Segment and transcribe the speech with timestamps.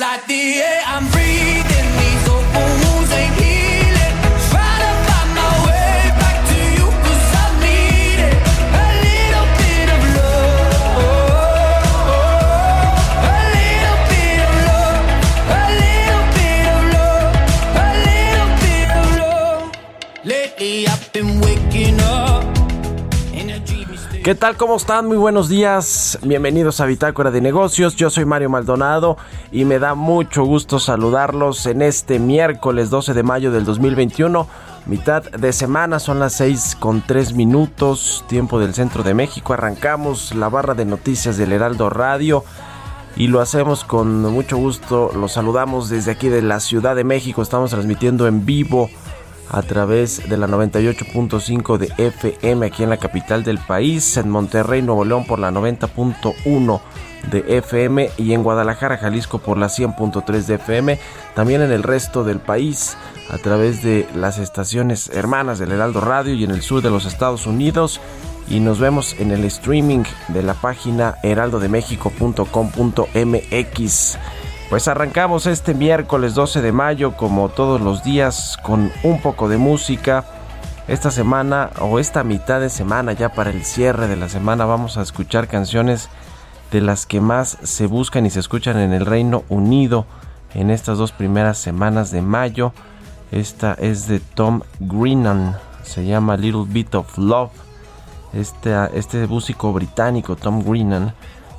[0.00, 1.19] like the air I'm breathing,
[24.22, 24.58] ¿Qué tal?
[24.58, 25.06] ¿Cómo están?
[25.06, 26.18] Muy buenos días.
[26.22, 27.96] Bienvenidos a Bitácora de Negocios.
[27.96, 29.16] Yo soy Mario Maldonado
[29.50, 34.46] y me da mucho gusto saludarlos en este miércoles 12 de mayo del 2021.
[34.84, 39.54] Mitad de semana, son las 6 con 3 minutos, tiempo del centro de México.
[39.54, 42.44] Arrancamos la barra de noticias del Heraldo Radio
[43.16, 45.12] y lo hacemos con mucho gusto.
[45.14, 47.40] Los saludamos desde aquí de la Ciudad de México.
[47.40, 48.90] Estamos transmitiendo en vivo
[49.50, 54.82] a través de la 98.5 de FM aquí en la capital del país, en Monterrey,
[54.82, 56.80] Nuevo León por la 90.1
[57.30, 60.98] de FM y en Guadalajara, Jalisco por la 100.3 de FM,
[61.34, 62.96] también en el resto del país
[63.28, 67.04] a través de las estaciones hermanas del Heraldo Radio y en el sur de los
[67.04, 68.00] Estados Unidos
[68.48, 74.18] y nos vemos en el streaming de la página heraldodemexico.com.mx.
[74.70, 79.58] Pues arrancamos este miércoles 12 de mayo como todos los días con un poco de
[79.58, 80.24] música.
[80.86, 84.96] Esta semana o esta mitad de semana ya para el cierre de la semana vamos
[84.96, 86.08] a escuchar canciones
[86.70, 90.06] de las que más se buscan y se escuchan en el Reino Unido
[90.54, 92.72] en estas dos primeras semanas de mayo.
[93.32, 97.50] Esta es de Tom Greenan, se llama Little Bit of Love.
[98.32, 101.12] Este, este músico británico Tom Greenan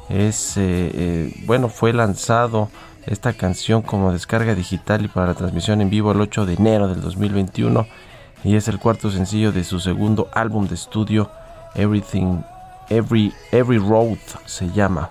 [0.07, 2.69] es eh, eh, bueno fue lanzado
[3.05, 6.87] esta canción como descarga digital y para la transmisión en vivo el 8 de enero
[6.87, 7.87] del 2021
[8.43, 11.31] y es el cuarto sencillo de su segundo álbum de estudio
[11.75, 12.41] Everything
[12.89, 15.09] Every Every Road se llama.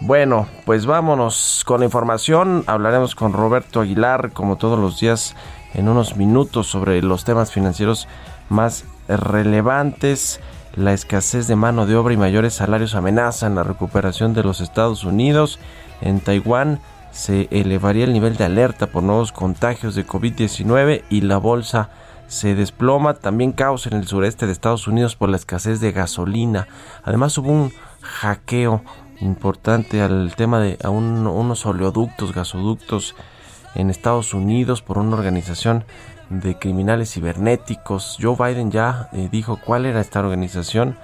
[0.00, 2.64] Bueno, pues vámonos con la información.
[2.66, 5.36] Hablaremos con Roberto Aguilar como todos los días
[5.74, 8.08] en unos minutos sobre los temas financieros
[8.48, 10.40] más relevantes.
[10.74, 15.04] La escasez de mano de obra y mayores salarios amenazan la recuperación de los Estados
[15.04, 15.58] Unidos.
[16.00, 16.80] En Taiwán
[17.12, 21.90] se elevaría el nivel de alerta por nuevos contagios de COVID-19 y la bolsa
[22.26, 23.14] se desploma.
[23.14, 26.66] También caos en el sureste de Estados Unidos por la escasez de gasolina.
[27.04, 28.82] Además hubo un hackeo
[29.20, 33.14] importante al tema de a un- unos oleoductos, gasoductos
[33.74, 35.84] en Estados Unidos por una organización
[36.30, 38.16] de criminales cibernéticos.
[38.20, 40.96] Joe Biden ya eh, dijo cuál era esta organización.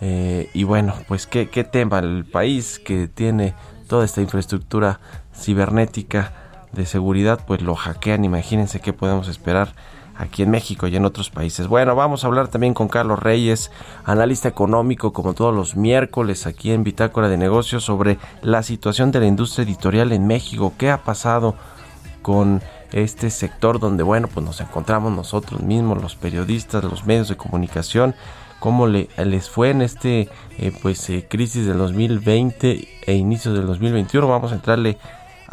[0.00, 3.54] Eh, y bueno, pues qué, qué tema el país que tiene
[3.88, 4.98] toda esta infraestructura
[5.34, 6.32] cibernética
[6.72, 8.24] de seguridad, pues lo hackean.
[8.24, 9.74] Imagínense qué podemos esperar
[10.16, 11.66] aquí en México y en otros países.
[11.66, 13.70] Bueno, vamos a hablar también con Carlos Reyes,
[14.04, 19.20] analista económico, como todos los miércoles aquí en Bitácora de Negocios, sobre la situación de
[19.20, 20.72] la industria editorial en México.
[20.78, 21.56] ¿Qué ha pasado
[22.22, 22.62] con
[22.92, 28.14] este sector donde, bueno, pues nos encontramos nosotros mismos, los periodistas, los medios de comunicación?
[28.60, 33.66] cómo le, les fue en este eh, pues eh, crisis del 2020 e inicio del
[33.66, 34.96] 2021 vamos a entrarle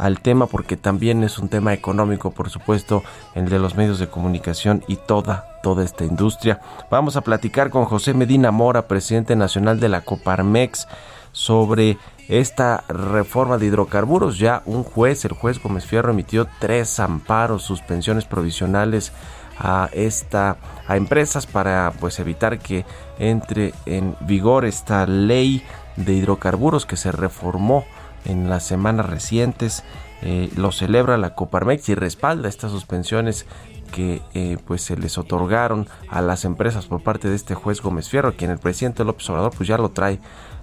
[0.02, 3.02] al tema porque también es un tema económico por supuesto
[3.34, 6.60] el de los medios de comunicación y toda toda esta industria
[6.90, 10.88] vamos a platicar con José Medina Mora presidente nacional de la Coparmex
[11.32, 14.38] sobre esta reforma de hidrocarburos.
[14.38, 19.12] Ya un juez, el juez Gómez Fierro, emitió tres amparos, suspensiones provisionales
[19.58, 20.56] a esta
[20.88, 22.84] a empresas para pues evitar que
[23.18, 25.62] entre en vigor esta ley
[25.96, 27.84] de hidrocarburos que se reformó
[28.24, 29.82] en las semanas recientes
[30.22, 33.46] eh, lo celebra la Coparmex y respalda estas suspensiones
[33.92, 38.08] que eh, pues se les otorgaron a las empresas por parte de este juez Gómez
[38.08, 40.20] Fierro, quien el presidente López Obrador pues ya lo trae,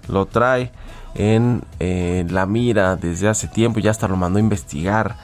[0.08, 0.72] lo trae
[1.14, 5.16] en la mira desde hace tiempo, ya hasta lo mandó a investigar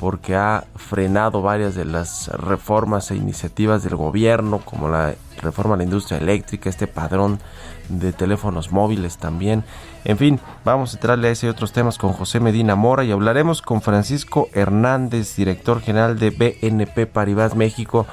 [0.00, 5.78] porque ha frenado varias de las reformas e iniciativas del gobierno, como la reforma a
[5.78, 7.40] la industria eléctrica, este padrón
[7.88, 9.64] de teléfonos móviles también.
[10.04, 13.12] En fin, vamos a entrarle a ese y otros temas con José Medina Mora y
[13.12, 18.06] hablaremos con Francisco Hernández, director general de BNP Paribas México,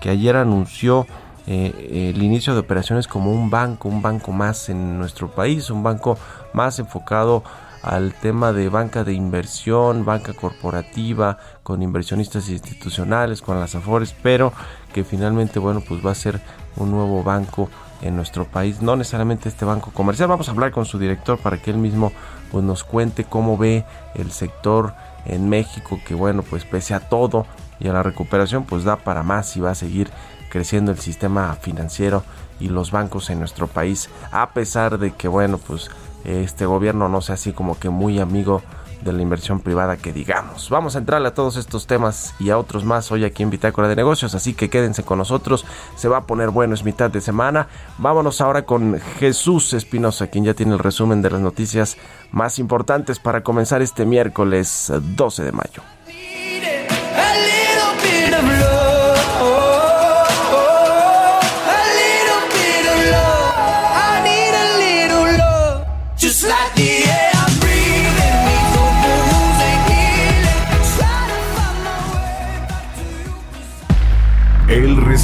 [0.00, 1.06] que ayer anunció
[1.46, 5.82] eh, el inicio de operaciones como un banco, un banco más en nuestro país, un
[5.82, 6.18] banco
[6.52, 7.42] más enfocado
[7.82, 14.52] al tema de banca de inversión, banca corporativa, con inversionistas institucionales, con las Afores, pero
[14.92, 16.40] que finalmente, bueno, pues va a ser
[16.76, 17.70] un nuevo banco
[18.02, 20.28] en nuestro país, no necesariamente este banco comercial.
[20.28, 22.12] Vamos a hablar con su director para que él mismo
[22.50, 23.84] pues nos cuente cómo ve
[24.14, 24.94] el sector
[25.26, 27.46] en México, que bueno, pues pese a todo
[27.80, 30.10] y a la recuperación, pues da para más y va a seguir
[30.50, 32.24] creciendo el sistema financiero
[32.60, 35.90] y los bancos en nuestro país, a pesar de que bueno, pues
[36.24, 38.62] este gobierno no sea así como que muy amigo
[39.02, 40.70] de la inversión privada que digamos.
[40.70, 43.88] Vamos a entrarle a todos estos temas y a otros más hoy aquí en Bitácora
[43.88, 45.64] de Negocios, así que quédense con nosotros,
[45.96, 47.68] se va a poner bueno, es mitad de semana.
[47.98, 51.96] Vámonos ahora con Jesús Espinosa, quien ya tiene el resumen de las noticias
[52.30, 55.97] más importantes para comenzar este miércoles 12 de mayo.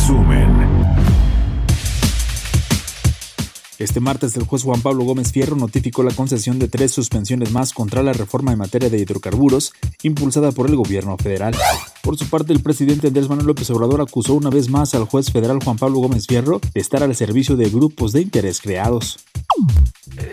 [0.04, 0.43] Resumen.
[3.84, 7.74] Este martes el juez Juan Pablo Gómez Fierro notificó la concesión de tres suspensiones más
[7.74, 11.54] contra la reforma en materia de hidrocarburos impulsada por el gobierno federal.
[12.02, 15.30] Por su parte, el presidente Andrés Manuel López Obrador acusó una vez más al juez
[15.30, 19.18] federal Juan Pablo Gómez Fierro de estar al servicio de grupos de interés creados.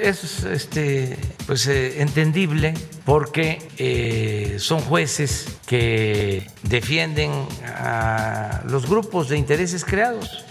[0.02, 7.32] Es este, pues, eh, entendible porque eh, son jueces que defienden
[7.66, 10.46] a los grupos de intereses creados.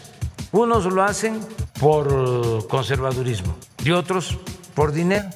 [0.52, 1.40] Unos lo hacen
[1.78, 4.36] por conservadurismo y otros
[4.74, 5.28] por dinero.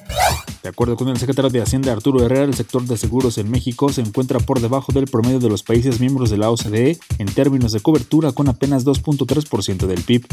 [0.61, 3.89] De acuerdo con el secretario de Hacienda Arturo Herrera, el sector de seguros en México
[3.89, 7.71] se encuentra por debajo del promedio de los países miembros de la OCDE en términos
[7.71, 10.25] de cobertura con apenas 2.3% del PIB.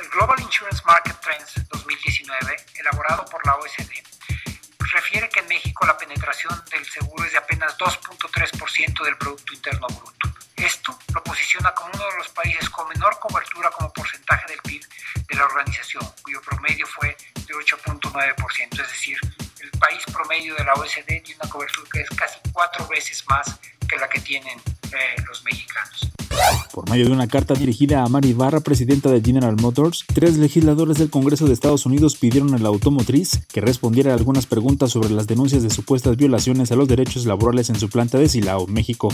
[0.00, 4.02] El Global Insurance Market Trends 2019, elaborado por la OCDE,
[4.92, 9.86] refiere que en México la penetración del seguro es de apenas 2.3% del Producto Interno
[9.86, 10.20] Bruto.
[10.60, 14.82] Esto lo posiciona como uno de los países con menor cobertura como porcentaje del PIB
[15.26, 19.18] de la organización, cuyo promedio fue de 8.9%, es decir,
[19.60, 23.58] el país promedio de la OECD tiene una cobertura que es casi cuatro veces más
[23.88, 24.60] que la que tienen
[24.92, 26.09] eh, los mexicanos.
[26.72, 30.98] Por medio de una carta dirigida a Mari Barra, presidenta de General Motors, tres legisladores
[30.98, 35.10] del Congreso de Estados Unidos pidieron a la automotriz que respondiera a algunas preguntas sobre
[35.10, 39.08] las denuncias de supuestas violaciones a los derechos laborales en su planta de Silao, México.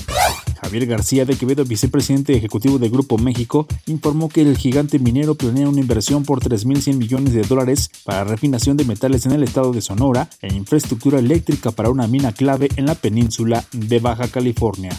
[0.61, 5.69] Javier García de Quevedo, vicepresidente ejecutivo de Grupo México, informó que el gigante minero planea
[5.69, 9.81] una inversión por 3.100 millones de dólares para refinación de metales en el estado de
[9.81, 14.91] Sonora e infraestructura eléctrica para una mina clave en la península de Baja California.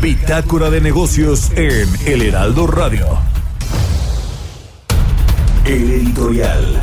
[0.00, 3.06] Bitácora de negocios en El Heraldo Radio.
[5.66, 6.80] El editorial.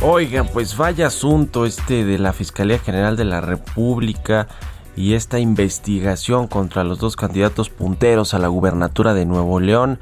[0.00, 4.48] Oigan, pues vaya asunto este de la Fiscalía General de la República
[4.96, 10.00] y esta investigación contra los dos candidatos punteros a la gubernatura de Nuevo León.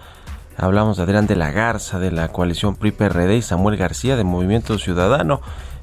[0.57, 4.79] Hablamos de Adrián de la Garza de la coalición PRI-PRD y Samuel García de Movimiento
[4.79, 5.41] Ciudadano.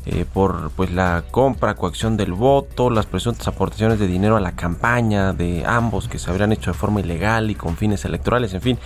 [0.08, 4.54] Eh, por pues la compra, coacción del voto, las presuntas aportaciones de dinero a la
[4.54, 8.62] campaña de ambos que se habrían hecho de forma ilegal y con fines electorales, en
[8.62, 8.80] fin,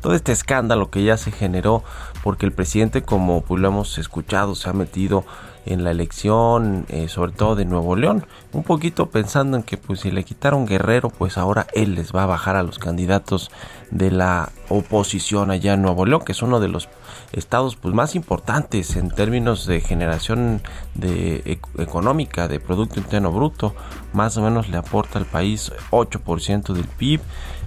[0.00, 1.82] todo este escándalo que ya se generó
[2.22, 5.24] porque el presidente, como pues lo hemos escuchado, se ha metido
[5.66, 10.00] en la elección, eh, sobre todo de Nuevo León, un poquito pensando en que pues
[10.00, 13.50] si le quitaron Guerrero, pues ahora él les va a bajar a los candidatos
[13.90, 16.88] de la oposición allá en Nuevo León, que es uno de los
[17.32, 20.62] estados pues más importantes en términos de generación
[20.94, 23.74] de económica de producto interno bruto,
[24.12, 27.20] más o menos le aporta al país 8% del PIB,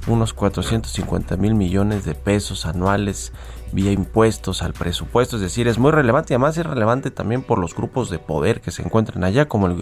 [0.07, 3.31] unos 450 mil millones de pesos anuales
[3.73, 7.59] vía impuestos al presupuesto, es decir, es muy relevante y además es relevante también por
[7.59, 9.75] los grupos de poder que se encuentran allá, como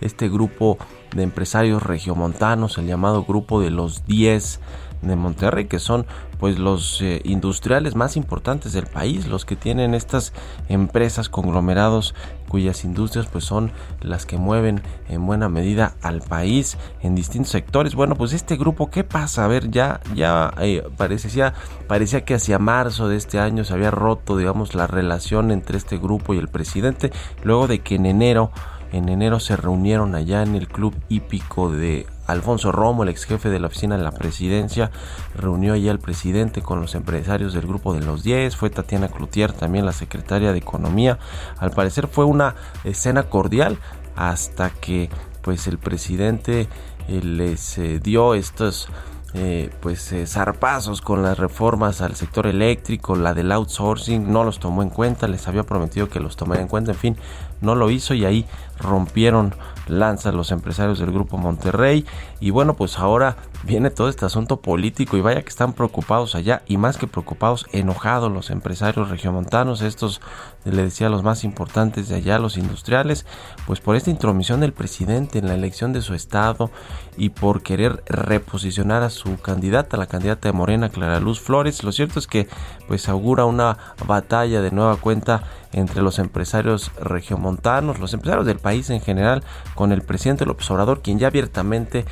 [0.00, 0.78] este grupo
[1.14, 4.60] de empresarios regiomontanos, el llamado grupo de los 10,
[5.02, 6.06] de Monterrey, que son
[6.38, 10.32] pues los eh, industriales más importantes del país, los que tienen estas
[10.68, 12.14] empresas conglomerados
[12.48, 17.94] cuyas industrias pues son las que mueven en buena medida al país en distintos sectores.
[17.94, 19.44] Bueno, pues este grupo, ¿qué pasa?
[19.44, 21.54] A ver, ya, ya eh, parecía,
[21.86, 25.98] parecía que hacia marzo de este año se había roto, digamos, la relación entre este
[25.98, 27.12] grupo y el presidente,
[27.42, 28.50] luego de que en enero
[28.92, 33.48] en enero se reunieron allá en el club hípico de Alfonso Romo, el ex jefe
[33.48, 34.90] de la oficina de la presidencia,
[35.34, 39.52] reunió allá al presidente con los empresarios del grupo de los 10, fue Tatiana Cloutier,
[39.52, 41.18] también la secretaria de Economía.
[41.58, 42.54] Al parecer fue una
[42.84, 43.78] escena cordial
[44.14, 45.08] hasta que
[45.42, 46.68] pues el presidente
[47.08, 48.88] eh, les eh, dio estos
[49.34, 54.82] eh, pues zarpazos con las reformas al sector eléctrico, la del outsourcing, no los tomó
[54.82, 57.16] en cuenta, les había prometido que los tomaría en cuenta, en fin,
[57.60, 58.46] no lo hizo y ahí
[58.78, 59.54] rompieron
[59.88, 62.04] lanzas los empresarios del grupo Monterrey.
[62.40, 63.36] Y bueno pues ahora
[63.68, 67.66] viene todo este asunto político y vaya que están preocupados allá y más que preocupados
[67.72, 70.22] enojados los empresarios regiomontanos estos
[70.64, 73.26] le decía los más importantes de allá los industriales
[73.66, 76.70] pues por esta intromisión del presidente en la elección de su estado
[77.18, 81.82] y por querer reposicionar a su candidata la candidata de Morena Clara Luz Flores.
[81.82, 82.48] Lo cierto es que
[82.86, 88.88] pues augura una batalla de nueva cuenta entre los empresarios regiomontanos, los empresarios del país
[88.90, 89.42] en general,
[89.74, 92.06] con el presidente López Obrador, quien ya abiertamente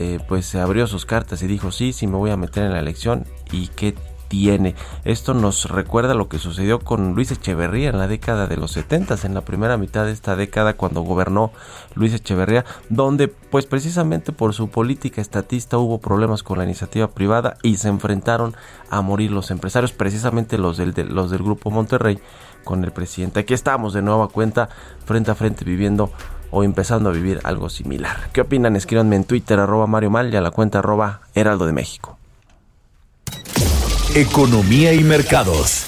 [0.00, 2.72] eh, pues se abrió sus cartas y dijo sí, sí me voy a meter en
[2.72, 3.94] la elección y qué
[4.28, 4.74] tiene.
[5.04, 9.18] Esto nos recuerda lo que sucedió con Luis Echeverría en la década de los 70,
[9.24, 11.52] en la primera mitad de esta década cuando gobernó
[11.94, 17.58] Luis Echeverría, donde pues precisamente por su política estatista hubo problemas con la iniciativa privada
[17.62, 18.56] y se enfrentaron
[18.88, 22.20] a morir los empresarios, precisamente los del, los del grupo Monterrey
[22.64, 23.40] con el presidente.
[23.40, 24.70] Aquí estamos de nueva cuenta,
[25.04, 26.10] frente a frente, viviendo
[26.50, 28.28] o empezando a vivir algo similar.
[28.32, 28.76] ¿Qué opinan?
[28.76, 32.18] Escríbanme en Twitter, arroba Mario Mal y a la cuenta arroba Heraldo de México.
[34.14, 35.86] Economía y mercados.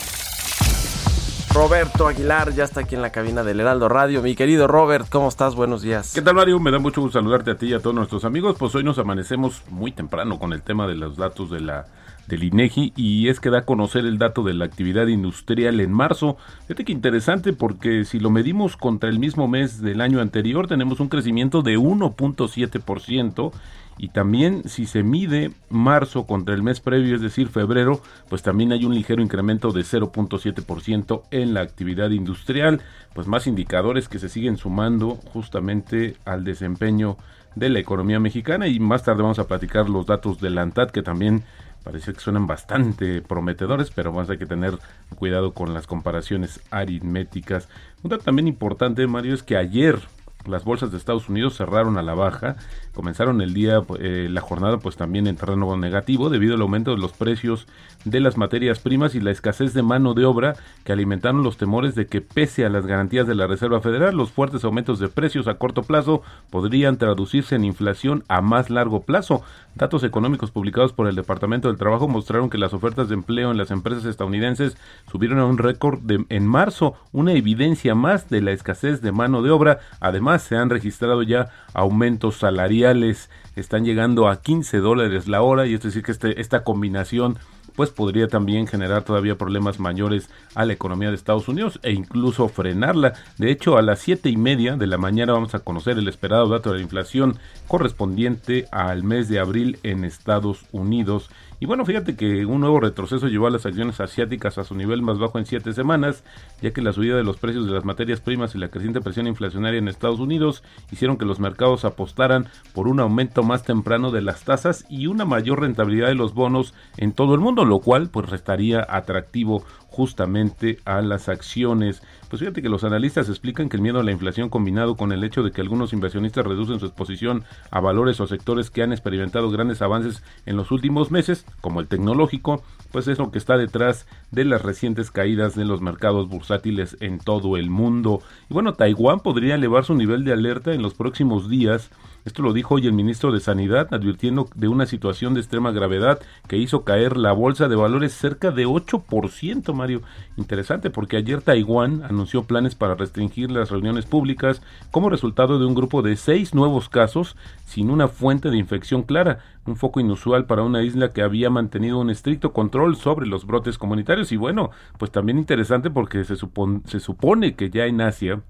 [1.52, 4.22] Roberto Aguilar ya está aquí en la cabina del Heraldo Radio.
[4.22, 5.54] Mi querido Robert, ¿cómo estás?
[5.54, 6.12] Buenos días.
[6.14, 6.58] ¿Qué tal, Mario?
[6.58, 8.56] Me da mucho gusto saludarte a ti y a todos nuestros amigos.
[8.58, 11.86] Pues hoy nos amanecemos muy temprano con el tema de los datos de la
[12.28, 15.92] del INEGI y es que da a conocer el dato de la actividad industrial en
[15.92, 16.36] marzo.
[16.62, 21.00] Fíjate que interesante porque si lo medimos contra el mismo mes del año anterior tenemos
[21.00, 23.52] un crecimiento de 1.7%
[23.98, 28.72] y también si se mide marzo contra el mes previo, es decir, febrero, pues también
[28.72, 32.80] hay un ligero incremento de 0.7% en la actividad industrial,
[33.14, 37.16] pues más indicadores que se siguen sumando justamente al desempeño
[37.54, 41.02] de la economía mexicana y más tarde vamos a platicar los datos del ANTAD que
[41.02, 41.44] también
[41.82, 44.78] parece que suenan bastante prometedores, pero vamos a que tener
[45.16, 47.68] cuidado con las comparaciones aritméticas.
[48.02, 50.00] Un dato también importante, Mario, es que ayer
[50.46, 52.56] las bolsas de Estados Unidos cerraron a la baja,
[52.94, 56.98] comenzaron el día, eh, la jornada pues también en terreno negativo debido al aumento de
[56.98, 57.66] los precios
[58.04, 61.94] de las materias primas y la escasez de mano de obra que alimentaron los temores
[61.94, 65.46] de que pese a las garantías de la Reserva Federal, los fuertes aumentos de precios
[65.46, 69.42] a corto plazo podrían traducirse en inflación a más largo plazo.
[69.74, 73.56] Datos económicos publicados por el Departamento del Trabajo mostraron que las ofertas de empleo en
[73.56, 74.76] las empresas estadounidenses
[75.10, 79.50] subieron a un récord en marzo, una evidencia más de la escasez de mano de
[79.50, 79.80] obra.
[80.00, 85.74] Además, se han registrado ya aumentos salariales, están llegando a 15 dólares la hora y
[85.74, 87.38] es decir que este, esta combinación
[87.74, 92.48] pues podría también generar todavía problemas mayores a la economía de Estados Unidos e incluso
[92.48, 93.14] frenarla.
[93.38, 96.48] De hecho, a las siete y media de la mañana vamos a conocer el esperado
[96.48, 101.30] dato de la inflación correspondiente al mes de abril en Estados Unidos
[101.62, 105.00] y bueno, fíjate que un nuevo retroceso llevó a las acciones asiáticas a su nivel
[105.00, 106.24] más bajo en siete semanas,
[106.60, 109.28] ya que la subida de los precios de las materias primas y la creciente presión
[109.28, 114.22] inflacionaria en Estados Unidos hicieron que los mercados apostaran por un aumento más temprano de
[114.22, 118.08] las tasas y una mayor rentabilidad de los bonos en todo el mundo, lo cual
[118.10, 122.02] pues restaría atractivo justamente a las acciones.
[122.30, 125.22] Pues fíjate que los analistas explican que el miedo a la inflación combinado con el
[125.22, 129.50] hecho de que algunos inversionistas reducen su exposición a valores o sectores que han experimentado
[129.50, 134.06] grandes avances en los últimos meses, como el tecnológico, pues es lo que está detrás
[134.30, 138.22] de las recientes caídas de los mercados bursátiles en todo el mundo.
[138.48, 141.90] Y bueno, Taiwán podría elevar su nivel de alerta en los próximos días
[142.24, 146.20] esto lo dijo hoy el ministro de Sanidad, advirtiendo de una situación de extrema gravedad
[146.46, 150.02] que hizo caer la bolsa de valores cerca de 8%, Mario.
[150.36, 154.62] Interesante porque ayer Taiwán anunció planes para restringir las reuniones públicas
[154.92, 159.40] como resultado de un grupo de seis nuevos casos sin una fuente de infección clara,
[159.66, 163.78] un foco inusual para una isla que había mantenido un estricto control sobre los brotes
[163.78, 168.42] comunitarios y bueno, pues también interesante porque se, supone, se supone que ya en Asia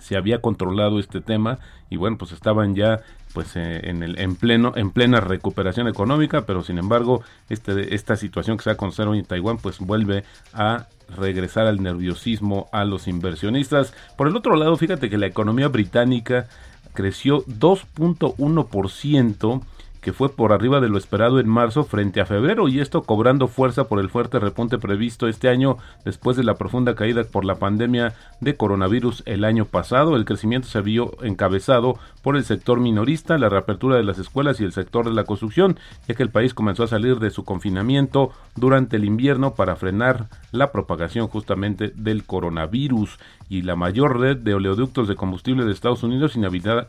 [0.00, 1.58] se había controlado este tema
[1.90, 3.00] y bueno, pues estaban ya
[3.32, 8.16] pues eh, en el en pleno en plena recuperación económica, pero sin embargo, este, esta
[8.16, 10.86] situación que se ha conocido en Taiwán pues vuelve a
[11.16, 13.94] regresar al nerviosismo a los inversionistas.
[14.16, 16.48] Por el otro lado, fíjate que la economía británica
[16.92, 19.62] creció 2.1%
[20.04, 23.48] que fue por arriba de lo esperado en marzo frente a febrero y esto cobrando
[23.48, 27.54] fuerza por el fuerte repunte previsto este año después de la profunda caída por la
[27.54, 30.14] pandemia de coronavirus el año pasado.
[30.16, 34.64] El crecimiento se vio encabezado por el sector minorista, la reapertura de las escuelas y
[34.64, 38.30] el sector de la construcción, ya que el país comenzó a salir de su confinamiento
[38.56, 43.18] durante el invierno para frenar la propagación justamente del coronavirus
[43.48, 46.84] y la mayor red de oleoductos de combustible de Estados Unidos inhabilitada,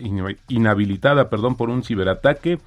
[0.50, 2.60] inhabilitada por un ciberataque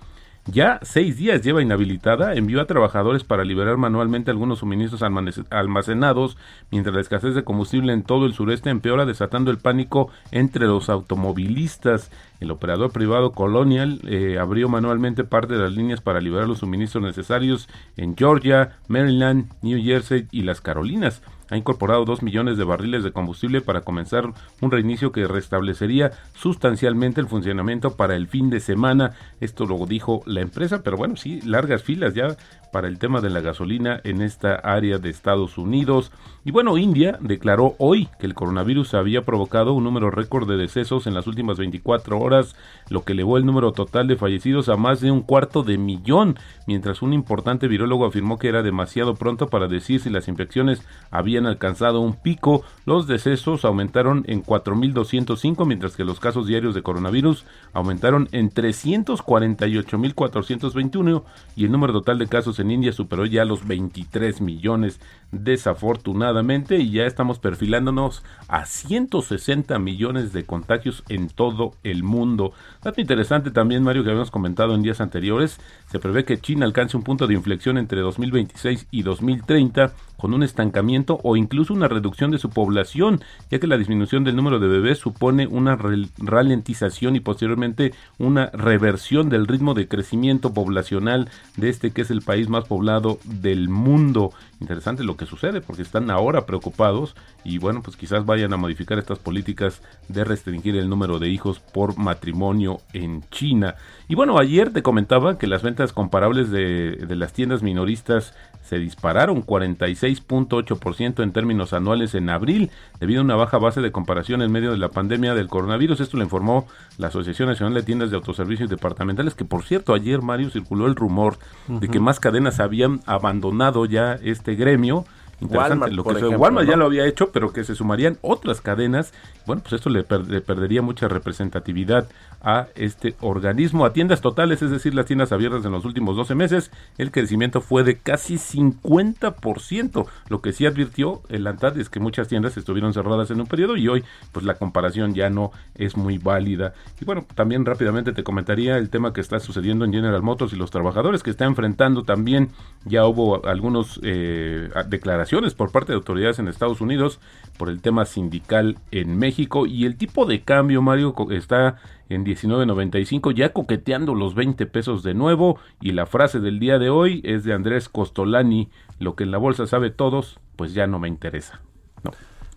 [0.50, 5.02] ya seis días lleva inhabilitada, envió a trabajadores para liberar manualmente algunos suministros
[5.50, 6.38] almacenados,
[6.71, 10.88] mientras la escasez de combustible en todo el sureste empeora, desatando el pánico entre los
[10.88, 12.11] automovilistas.
[12.40, 17.05] El operador privado Colonial eh, abrió manualmente parte de las líneas para liberar los suministros
[17.05, 23.05] necesarios en Georgia, Maryland, New Jersey y las Carolinas ha incorporado 2 millones de barriles
[23.05, 28.61] de combustible para comenzar un reinicio que restablecería sustancialmente el funcionamiento para el fin de
[28.61, 29.12] semana.
[29.40, 32.37] Esto lo dijo la empresa, pero bueno, sí, largas filas ya
[32.73, 36.12] para el tema de la gasolina en esta área de Estados Unidos.
[36.45, 41.09] Y bueno, India declaró hoy que el coronavirus había provocado un número récord de decesos
[41.09, 42.54] en las últimas 24 horas,
[42.88, 46.38] lo que elevó el número total de fallecidos a más de un cuarto de millón,
[46.66, 51.47] mientras un importante virólogo afirmó que era demasiado pronto para decir si las infecciones habían
[51.47, 52.62] alcanzado un pico.
[52.87, 61.25] Los decesos aumentaron en 4.205, mientras que los casos diarios de coronavirus aumentaron en 348.421
[61.57, 65.00] y el número total de casos en India superó ya los 23 millones
[65.33, 66.27] desafortunadamente
[66.70, 72.52] y ya estamos perfilándonos a 160 millones de contagios en todo el mundo.
[72.82, 75.58] Dato interesante también, Mario, que habíamos comentado en días anteriores,
[75.90, 80.42] se prevé que China alcance un punto de inflexión entre 2026 y 2030 con un
[80.42, 83.20] estancamiento o incluso una reducción de su población,
[83.50, 85.78] ya que la disminución del número de bebés supone una
[86.18, 92.23] ralentización y posteriormente una reversión del ritmo de crecimiento poblacional de este que es el
[92.23, 94.32] país más poblado del mundo.
[94.60, 98.99] Interesante lo que sucede porque están ahora preocupados y bueno, pues quizás vayan a modificar
[98.99, 103.76] estas políticas de restringir el número de hijos por matrimonio en China.
[104.08, 108.34] Y bueno, ayer te comentaba que las ventas comparables de, de las tiendas minoristas
[108.69, 114.43] se dispararon 46.8% en términos anuales en abril debido a una baja base de comparación
[114.43, 116.00] en medio de la pandemia del coronavirus.
[116.00, 116.67] Esto lo informó
[116.99, 120.97] la Asociación Nacional de Tiendas de Autoservicios Departamentales, que por cierto ayer Mario circuló el
[120.97, 125.07] rumor de que más cadenas habían abandonado ya este gremio
[125.40, 129.12] Interesante, lo que Walmart ya lo había hecho, pero que se sumarían otras cadenas.
[129.46, 132.08] Bueno, pues esto le, perdería mucha representatividad
[132.40, 133.84] a este organismo.
[133.84, 137.60] A tiendas totales, es decir, las tiendas abiertas en los últimos 12 meses, el crecimiento
[137.60, 140.06] fue de casi 50%.
[140.28, 143.76] Lo que sí advirtió el ANTAD es que muchas tiendas estuvieron cerradas en un periodo
[143.76, 146.74] y hoy, pues la comparación ya no es muy válida.
[147.00, 150.56] Y bueno, también rápidamente te comentaría el tema que está sucediendo en General Motors y
[150.56, 152.50] los trabajadores que está enfrentando también.
[152.84, 157.21] Ya hubo algunos eh, declaraciones por parte de autoridades en Estados Unidos
[157.58, 161.76] por el tema sindical en México y el tipo de cambio, Mario, está
[162.08, 166.88] en 19.95, ya coqueteando los 20 pesos de nuevo y la frase del día de
[166.88, 170.99] hoy es de Andrés Costolani, lo que en la bolsa sabe todos, pues ya no
[170.99, 171.60] me interesa.
[172.02, 172.12] No.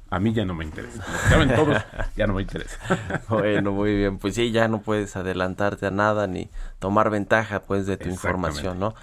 [0.10, 1.04] A mí ya no me interesa.
[1.12, 1.78] Lo saben todos,
[2.16, 2.78] ya no me interesa.
[3.30, 4.18] bueno, muy bien.
[4.18, 8.80] Pues sí, ya no puedes adelantarte a nada ni tomar ventaja pues de tu información,
[8.80, 8.94] ¿no?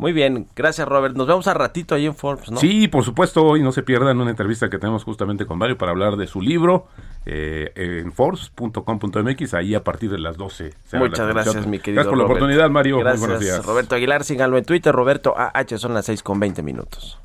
[0.00, 1.14] Muy bien, gracias Robert.
[1.14, 2.58] Nos vemos a ratito ahí en Forbes, ¿no?
[2.58, 5.92] Sí, por supuesto, hoy no se pierdan una entrevista que tenemos justamente con Mario para
[5.92, 6.86] hablar de su libro
[7.26, 10.72] eh, en forbes.com.mx, ahí a partir de las 12.
[10.94, 12.96] Muchas gracias, mi querido Gracias por la oportunidad, Mario.
[13.00, 13.62] Gracias, Muy buenos días.
[13.62, 17.20] Roberto Aguilar, síganlo en Twitter, Roberto AH, son las 6 con 20 minutos.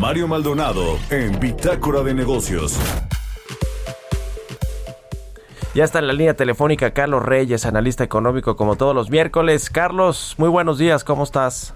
[0.00, 2.78] Mario Maldonado en Bitácora de Negocios.
[5.74, 9.68] Ya está en la línea telefónica Carlos Reyes, analista económico, como todos los miércoles.
[9.68, 11.74] Carlos, muy buenos días, ¿cómo estás?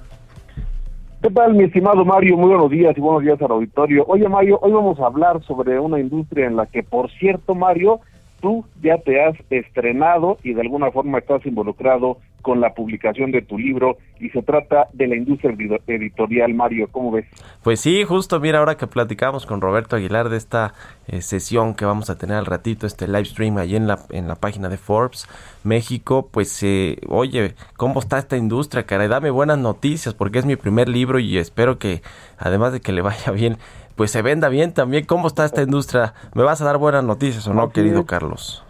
[1.22, 2.36] ¿Qué tal, mi estimado Mario?
[2.36, 4.04] Muy buenos días y buenos días al auditorio.
[4.08, 8.00] Oye, Mario, hoy vamos a hablar sobre una industria en la que, por cierto, Mario,
[8.40, 13.42] tú ya te has estrenado y de alguna forma estás involucrado con la publicación de
[13.42, 17.26] tu libro y se trata de la industria editorial, Mario, ¿cómo ves?
[17.62, 20.74] Pues sí, justo mira, ahora que platicamos con Roberto Aguilar de esta
[21.06, 24.28] eh, sesión que vamos a tener al ratito, este live stream allí en la, en
[24.28, 25.26] la página de Forbes
[25.64, 28.84] México, pues eh, oye, ¿cómo está esta industria?
[28.84, 32.02] Caray, dame buenas noticias porque es mi primer libro y espero que
[32.38, 33.58] además de que le vaya bien,
[33.96, 35.04] pues se venda bien también.
[35.04, 36.14] ¿Cómo está esta industria?
[36.34, 38.04] ¿Me vas a dar buenas noticias o no, querido.
[38.06, 38.64] Carlos?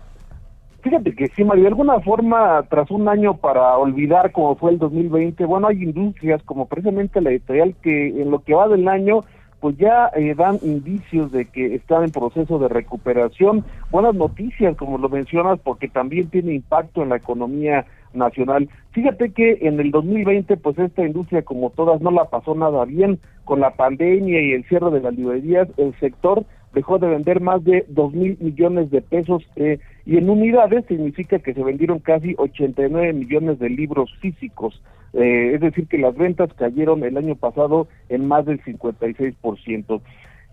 [0.82, 4.78] Fíjate que sí, Mario, de alguna forma, tras un año para olvidar como fue el
[4.78, 9.20] 2020, bueno, hay industrias como precisamente la editorial que en lo que va del año,
[9.60, 13.64] pues ya eh, dan indicios de que están en proceso de recuperación.
[13.92, 18.68] Buenas noticias, como lo mencionas, porque también tiene impacto en la economía nacional.
[18.90, 23.20] Fíjate que en el 2020, pues esta industria, como todas, no la pasó nada bien.
[23.44, 27.62] Con la pandemia y el cierre de las librerías, el sector dejó de vender más
[27.64, 32.34] de dos mil millones de pesos eh, y en unidades significa que se vendieron casi
[32.38, 34.80] 89 millones de libros físicos.
[35.14, 40.00] Eh, es decir, que las ventas cayeron el año pasado en más del 56%.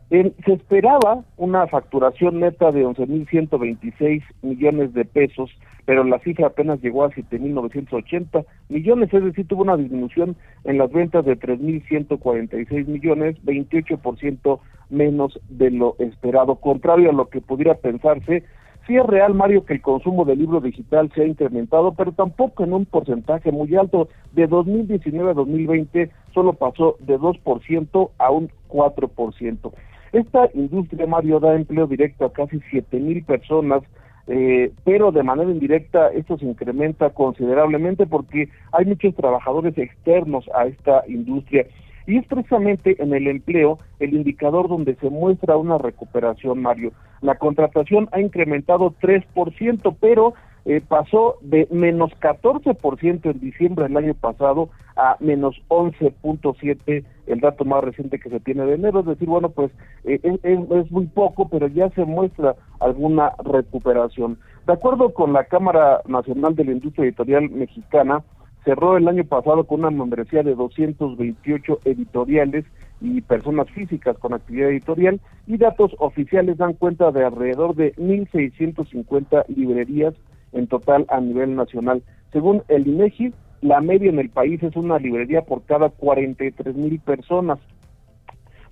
[0.10, 5.52] Se esperaba una facturación neta de 11.126 millones de pesos,
[5.86, 10.92] pero la cifra apenas llegó a 7.980 millones, es decir, tuvo una disminución en las
[10.92, 16.56] ventas de 3.146 millones, 28% menos de lo esperado.
[16.56, 18.44] Contrario a lo que pudiera pensarse,
[18.88, 22.64] sí es real, Mario, que el consumo de libro digital se ha incrementado, pero tampoco
[22.64, 24.10] en un porcentaje muy alto.
[24.32, 29.72] De 2019 a 2020 solo pasó de 2% a un 4%.
[30.12, 33.84] Esta industria, Mario, da empleo directo a casi 7 mil personas,
[34.28, 40.66] eh, pero de manera indirecta esto se incrementa considerablemente porque hay muchos trabajadores externos a
[40.66, 41.66] esta industria.
[42.06, 46.92] Y es precisamente en el empleo el indicador donde se muestra una recuperación, Mario.
[47.22, 50.34] La contratación ha incrementado 3%, pero
[50.66, 57.64] eh, pasó de menos 14% en diciembre del año pasado a menos 11.7 el dato
[57.66, 59.72] más reciente que se tiene de enero, es decir, bueno, pues
[60.04, 64.38] eh, es, es- muy poco, pero ya se muestra alguna recuperación.
[64.66, 68.24] De acuerdo con la Cámara Nacional de la Industria Editorial Mexicana,
[68.66, 72.66] cerró el año pasado con una membresía de 228 editoriales
[73.02, 79.46] y personas físicas con actividad editorial y datos oficiales dan cuenta de alrededor de 1.650
[79.48, 80.14] librerías
[80.52, 82.04] en total a nivel nacional.
[82.32, 87.00] Según el INEGI, la media en el país es una librería por cada 43 mil
[87.00, 87.60] personas.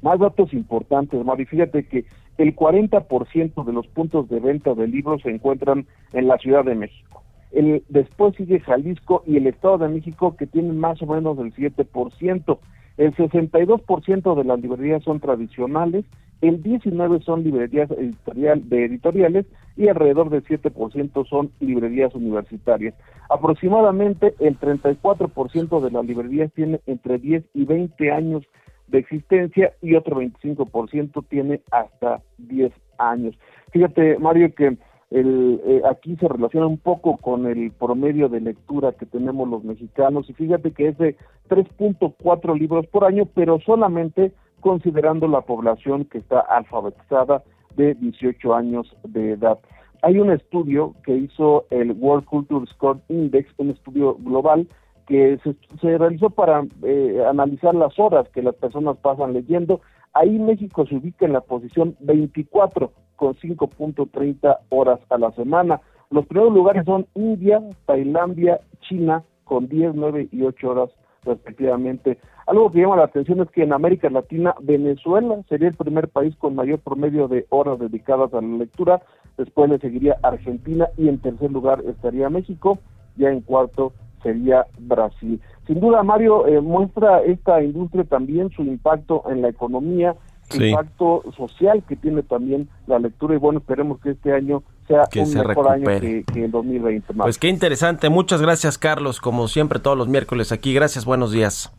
[0.01, 2.05] Más datos importantes, Mari, fíjate que
[2.37, 6.75] el 40% de los puntos de venta de libros se encuentran en la Ciudad de
[6.75, 7.23] México.
[7.51, 11.53] El, después sigue Jalisco y el Estado de México que tienen más o menos el
[11.53, 12.59] 7%.
[12.97, 16.05] El 62% de las librerías son tradicionales,
[16.41, 19.45] el 19% son librerías editorial, de editoriales
[19.75, 22.95] y alrededor del 7% son librerías universitarias.
[23.29, 28.43] Aproximadamente el 34% de las librerías tiene entre 10 y 20 años
[28.87, 33.35] de existencia y otro 25% tiene hasta 10 años.
[33.71, 34.77] Fíjate, Mario, que
[35.09, 39.63] el, eh, aquí se relaciona un poco con el promedio de lectura que tenemos los
[39.63, 41.15] mexicanos y fíjate que es de
[41.49, 47.43] 3.4 libros por año, pero solamente considerando la población que está alfabetizada
[47.75, 49.59] de 18 años de edad.
[50.01, 54.67] Hay un estudio que hizo el World Culture Score Index, un estudio global
[55.07, 55.39] que
[55.81, 59.81] se, realizó para eh, analizar las horas que las personas pasan leyendo.
[60.13, 65.81] Ahí México se ubica en la posición 24 con 5.30 horas a la semana.
[66.09, 70.89] Los primeros lugares son India, Tailandia, China con 10, 9 y 8 horas
[71.27, 72.17] respectivamente.
[72.47, 76.35] Algo que llama la atención es que en América Latina Venezuela sería el primer país
[76.37, 79.01] con mayor promedio de horas dedicadas a la lectura,
[79.37, 82.79] después le seguiría Argentina y en tercer lugar estaría México,
[83.17, 85.39] ya en cuarto sería Brasil.
[85.67, 90.15] Sin duda, Mario, eh, muestra esta industria también su impacto en la economía,
[90.49, 90.69] su Sí.
[90.69, 95.19] impacto social que tiene también la lectura y bueno, esperemos que este año sea Que
[95.21, 96.23] un se mejor año recupere.
[96.25, 97.13] que, que el 2020.
[97.13, 97.23] Mario.
[97.23, 98.09] Pues qué interesante.
[98.09, 99.19] Muchas gracias, Carlos.
[99.19, 100.73] Como siempre, todos los miércoles aquí.
[100.73, 101.71] Gracias, buenos días.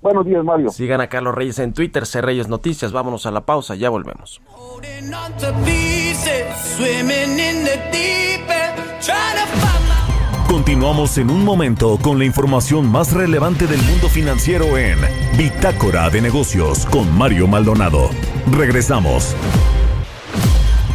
[0.00, 0.70] Buenos días, Mario.
[0.70, 2.92] Sigan a Carlos Reyes en Twitter, C Reyes Noticias.
[2.92, 4.40] Vámonos a la pausa, ya volvemos.
[10.48, 14.98] Continuamos en un momento con la información más relevante del mundo financiero en
[15.36, 18.10] Bitácora de Negocios con Mario Maldonado.
[18.50, 19.34] Regresamos.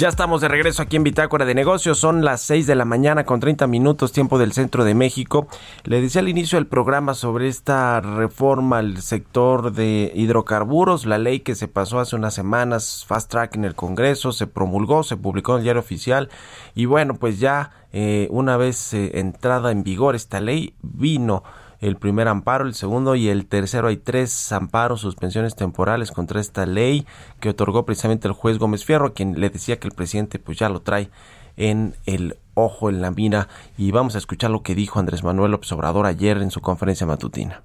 [0.00, 1.98] Ya estamos de regreso aquí en Bitácora de Negocios.
[1.98, 5.46] Son las 6 de la mañana con 30 minutos tiempo del centro de México.
[5.84, 11.40] Le decía al inicio del programa sobre esta reforma al sector de hidrocarburos, la ley
[11.40, 15.52] que se pasó hace unas semanas, fast track en el Congreso, se promulgó, se publicó
[15.52, 16.30] en el diario oficial
[16.74, 21.42] y bueno, pues ya eh, una vez eh, entrada en vigor esta ley, vino
[21.80, 23.88] el primer amparo, el segundo y el tercero.
[23.88, 27.06] Hay tres amparos, suspensiones temporales contra esta ley
[27.40, 30.68] que otorgó precisamente el juez Gómez Fierro, quien le decía que el presidente pues ya
[30.68, 31.10] lo trae
[31.56, 33.48] en el ojo, en la mira.
[33.78, 37.06] Y vamos a escuchar lo que dijo Andrés Manuel López Obrador ayer en su conferencia
[37.06, 37.62] matutina.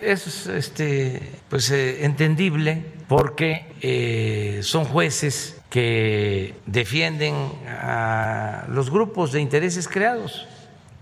[0.00, 7.34] Es este, pues, eh, entendible porque eh, son jueces que defienden
[7.66, 10.46] a los grupos de intereses creados.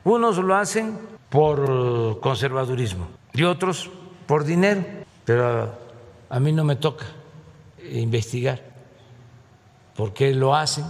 [0.05, 3.91] Unos lo hacen por conservadurismo y otros
[4.27, 4.85] por dinero,
[5.25, 5.73] pero
[6.29, 7.07] a mí no me toca
[7.91, 8.61] investigar
[9.97, 10.85] por qué lo hacen.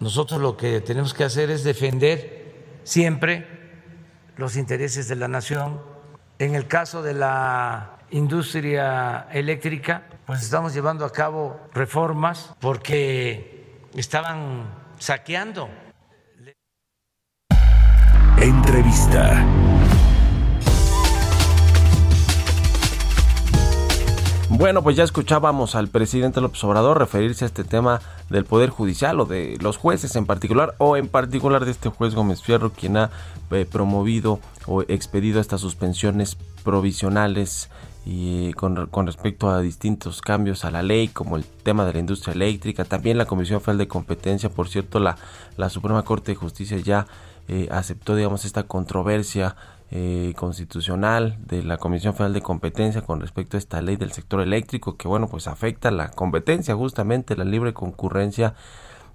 [0.00, 3.46] Nosotros lo que tenemos que hacer es defender siempre
[4.36, 5.80] los intereses de la nación.
[6.38, 14.66] En el caso de la industria eléctrica, pues estamos llevando a cabo reformas porque estaban
[14.98, 15.68] saqueando
[24.48, 29.20] Bueno, pues ya escuchábamos al presidente López Obrador referirse a este tema del Poder Judicial
[29.20, 32.96] o de los jueces en particular, o en particular de este juez Gómez Fierro, quien
[32.96, 33.10] ha
[33.50, 37.68] eh, promovido o expedido estas suspensiones provisionales
[38.54, 42.84] con, respecto a distintos cambios a la ley, como el tema de la industria eléctrica,
[42.84, 45.16] también la Comisión Federal de Competencia, por cierto, la,
[45.56, 47.06] la Suprema Corte de Justicia ya
[47.48, 49.56] eh, aceptó, digamos, esta controversia
[49.90, 54.40] eh, constitucional de la Comisión Federal de Competencia con respecto a esta ley del sector
[54.40, 58.54] eléctrico que, bueno, pues afecta la competencia, justamente la libre concurrencia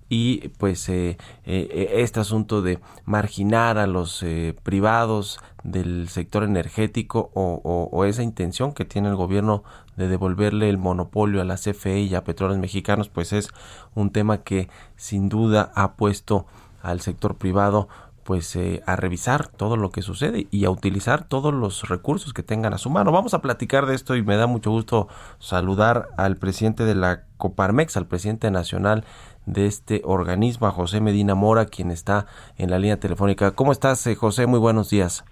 [0.07, 4.25] y pues eh, este asunto de marginar a los
[4.63, 9.63] privados del sector energético o, o, esa intención que tiene el gobierno
[9.95, 13.49] de devolverle el monopolio a la CFE y a petróleos mexicanos pues es
[13.95, 16.45] un tema que sin duda ha puesto
[16.81, 17.87] al sector privado
[18.23, 22.43] pues eh, a revisar todo lo que sucede y a utilizar todos los recursos que
[22.43, 23.12] tengan a su mano.
[23.12, 25.07] Vamos a platicar de esto y me da mucho gusto
[25.39, 29.03] saludar al presidente de la Coparmex, al presidente nacional
[29.45, 33.51] de este organismo, a José Medina Mora, quien está en la línea telefónica.
[33.51, 34.45] ¿Cómo estás, eh, José?
[34.45, 35.25] Muy buenos días.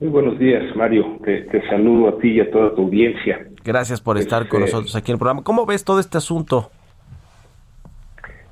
[0.00, 1.18] Muy buenos días, Mario.
[1.24, 3.46] Te, saludo a ti y a toda tu audiencia.
[3.64, 5.42] Gracias por estar con este, nosotros aquí en el programa.
[5.42, 6.70] ¿Cómo ves todo este asunto?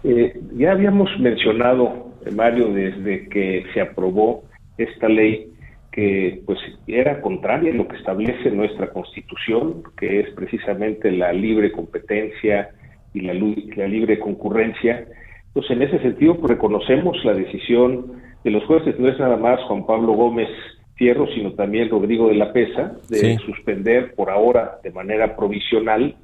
[0.03, 4.45] Eh, ya habíamos mencionado Mario, desde que se aprobó
[4.79, 5.53] esta ley
[5.93, 11.73] que pues era contraria a lo que establece nuestra Constitución, que es precisamente la libre
[11.73, 12.69] competencia
[13.15, 15.07] y la, la libre concurrencia.
[15.55, 18.13] Pues en ese sentido pues, reconocemos la decisión
[18.45, 20.49] de los jueces, no es nada más Juan Pablo Gómez
[20.97, 26.15] Fierro, sino también Rodrigo de la Pesa, de suspender por ahora de manera provisional,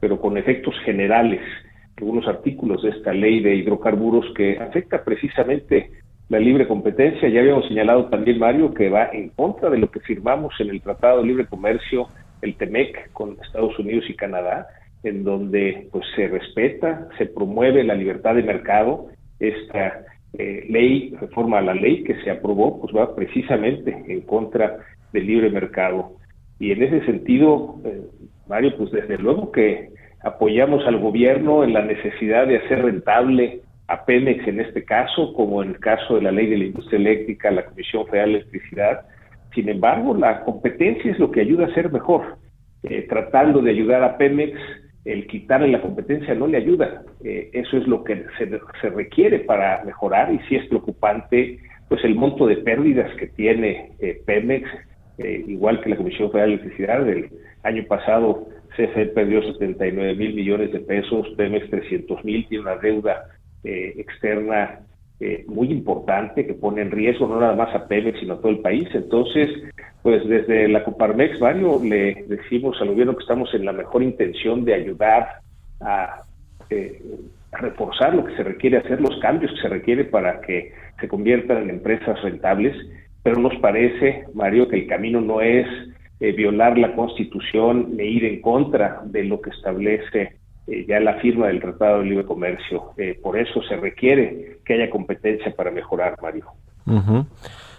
[0.00, 1.40] pero con efectos generales
[2.00, 5.90] algunos artículos de esta ley de hidrocarburos que afecta precisamente
[6.30, 7.28] la libre competencia.
[7.28, 10.80] Ya habíamos señalado también, Mario, que va en contra de lo que firmamos en el
[10.80, 12.06] Tratado de Libre Comercio,
[12.40, 14.66] el TEMEC, con Estados Unidos y Canadá,
[15.02, 19.08] en donde pues se respeta, se promueve la libertad de mercado.
[19.38, 20.04] Esta
[20.38, 24.78] eh, ley, reforma a la ley que se aprobó, pues va precisamente en contra
[25.12, 26.12] del libre mercado.
[26.58, 28.02] Y en ese sentido, eh,
[28.48, 29.90] Mario, pues desde luego que
[30.22, 35.62] apoyamos al gobierno en la necesidad de hacer rentable a Pemex en este caso, como
[35.62, 39.00] en el caso de la ley de la industria eléctrica, la Comisión Federal de Electricidad.
[39.54, 42.36] Sin embargo, la competencia es lo que ayuda a ser mejor.
[42.84, 44.56] Eh, tratando de ayudar a Pemex,
[45.04, 47.02] el quitarle la competencia no le ayuda.
[47.24, 52.14] Eh, eso es lo que se, requiere para mejorar y si es preocupante, pues el
[52.14, 54.68] monto de pérdidas que tiene eh, Pemex,
[55.18, 57.28] igual que la Comisión Federal de Electricidad, del
[57.62, 58.46] año pasado
[58.86, 63.26] CFE perdió 79 mil millones de pesos, Pemex 300 mil, tiene una deuda
[63.64, 64.80] eh, externa
[65.20, 68.48] eh, muy importante que pone en riesgo no nada más a Pemex, sino a todo
[68.48, 68.88] el país.
[68.94, 69.50] Entonces,
[70.02, 74.64] pues desde la Coparmex, Mario, le decimos al gobierno que estamos en la mejor intención
[74.64, 75.28] de ayudar
[75.80, 76.22] a,
[76.70, 77.02] eh,
[77.52, 81.64] reforzar lo que se requiere hacer, los cambios que se requiere para que se conviertan
[81.64, 82.74] en empresas rentables,
[83.22, 85.66] pero nos parece, Mario, que el camino no es
[86.20, 91.14] eh, violar la Constitución e ir en contra de lo que establece eh, ya la
[91.14, 92.92] firma del Tratado de Libre Comercio.
[92.98, 96.46] Eh, por eso se requiere que haya competencia para mejorar, Mario.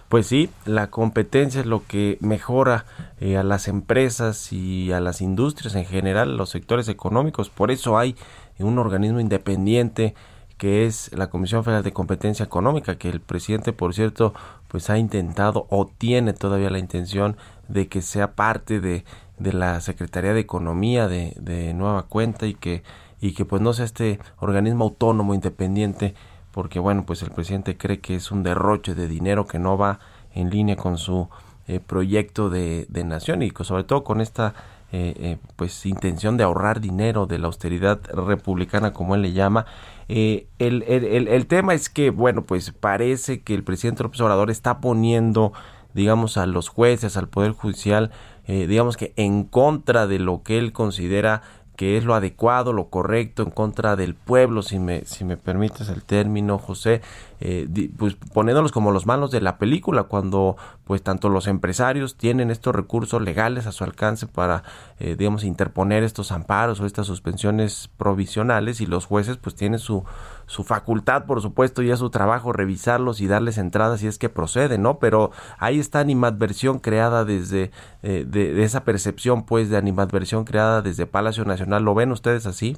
[0.10, 2.86] Pues sí, la competencia es lo que mejora
[3.22, 7.50] a las empresas y a las industrias en general, los sectores económicos.
[7.50, 8.16] Por eso hay
[8.60, 10.16] un organismo independiente
[10.62, 14.36] que es la Comisión Federal de Competencia Económica, que el presidente, por cierto,
[14.68, 17.36] pues ha intentado o tiene todavía la intención
[17.68, 19.04] de que sea parte de,
[19.40, 22.84] de la Secretaría de Economía de, de nueva cuenta y que
[23.20, 26.14] y que pues no sea este organismo autónomo independiente
[26.52, 29.98] porque bueno, pues el presidente cree que es un derroche de dinero que no va
[30.36, 31.28] en línea con su
[31.68, 34.54] eh, proyecto de, nación y sobre todo con esta
[34.92, 39.66] eh, eh, pues intención de ahorrar dinero de la austeridad republicana como él le llama
[40.12, 44.82] el, el, el, tema es que bueno pues parece que el presidente López Obrador está
[44.82, 45.54] poniendo
[45.94, 48.12] digamos a los jueces al poder judicial
[48.48, 51.42] digamos que en contra de lo que él considera
[51.82, 55.90] que es lo adecuado, lo correcto en contra del pueblo, si me, si me permites
[55.90, 57.02] el término, José,
[57.40, 57.68] eh,
[57.98, 62.76] pues poniéndolos como los malos de la película, cuando pues tanto los empresarios tienen estos
[62.76, 64.62] recursos legales a su alcance para,
[65.00, 70.04] eh, digamos, interponer estos amparos o estas suspensiones provisionales y los jueces pues tienen su,
[70.52, 74.28] su facultad, por supuesto, y es su trabajo revisarlos y darles entradas si es que
[74.28, 75.00] proceden, ¿no?
[75.00, 77.72] Pero ahí está animadversión creada desde,
[78.04, 81.86] eh, de, esa percepción, pues, de animadversión creada desde Palacio Nacional.
[81.86, 82.76] ¿Lo ven ustedes así?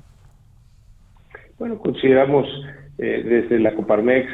[1.57, 2.45] Bueno, consideramos
[2.99, 4.29] eh, desde la Coparmex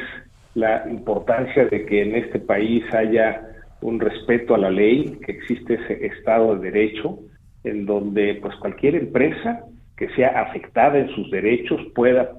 [0.54, 3.40] la importancia de que en este país haya
[3.80, 7.18] un respeto a la ley, que existe ese Estado de Derecho,
[7.64, 9.64] en donde pues cualquier empresa
[9.96, 12.32] que sea afectada en sus derechos pueda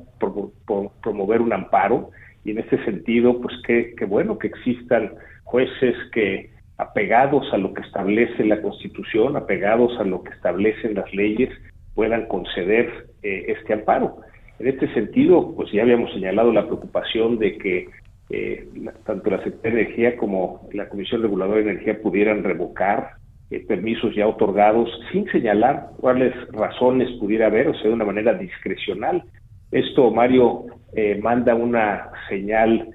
[1.01, 2.11] promover un amparo
[2.43, 5.11] y en este sentido pues qué, bueno que existan
[5.43, 11.13] jueces que apegados a lo que establece la Constitución, apegados a lo que establecen las
[11.13, 11.49] leyes,
[11.93, 14.17] puedan conceder eh, este amparo.
[14.57, 17.89] En este sentido, pues ya habíamos señalado la preocupación de que
[18.31, 18.67] eh,
[19.05, 23.15] tanto la Secretaría de Energía como la Comisión Reguladora de Energía pudieran revocar
[23.49, 28.33] eh, permisos ya otorgados sin señalar cuáles razones pudiera haber, o sea, de una manera
[28.33, 29.23] discrecional.
[29.71, 32.89] Esto, Mario, eh, manda una señal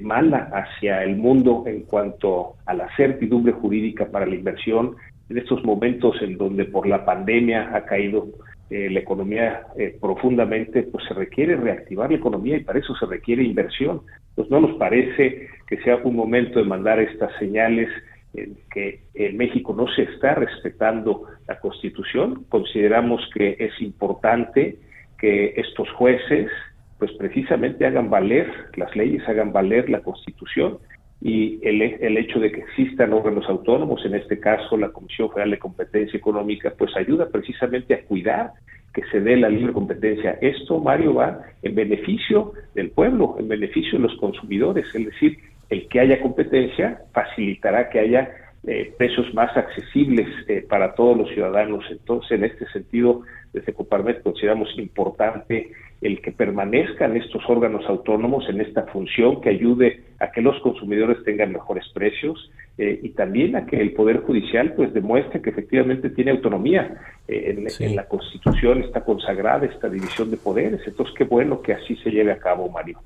[0.00, 4.94] mala hacia el mundo en cuanto a la certidumbre jurídica para la inversión
[5.28, 8.28] en estos momentos en donde por la pandemia ha caído
[8.70, 13.06] eh, la economía eh, profundamente, pues se requiere reactivar la economía y para eso se
[13.06, 14.00] requiere inversión.
[14.34, 17.88] Pues no nos parece que sea un momento de mandar estas señales
[18.32, 22.44] en que en México no se está respetando la Constitución.
[22.48, 24.78] Consideramos que es importante
[25.22, 26.50] que estos jueces,
[26.98, 30.78] pues precisamente hagan valer las leyes, hagan valer la Constitución
[31.20, 35.52] y el, el, hecho de que existan órganos autónomos, en este caso la Comisión Federal
[35.52, 38.50] de Competencia Económica, pues ayuda precisamente a cuidar
[38.92, 40.36] que se dé la libre competencia.
[40.40, 45.38] Esto, Mario, va en beneficio del pueblo, en beneficio de los consumidores, es decir,
[45.70, 48.28] el que haya competencia facilitará que haya
[48.66, 51.84] eh, precios más accesibles eh, para todos los ciudadanos.
[51.90, 58.60] Entonces, en este sentido, desde Coparmet consideramos importante el que permanezcan estos órganos autónomos en
[58.60, 63.66] esta función que ayude a que los consumidores tengan mejores precios eh, y también a
[63.66, 66.96] que el Poder Judicial pues demuestre que efectivamente tiene autonomía.
[67.28, 71.96] Eh, en, la Constitución está consagrada esta división de poderes, entonces qué bueno que así
[71.96, 72.98] se lleve a cabo, Mario.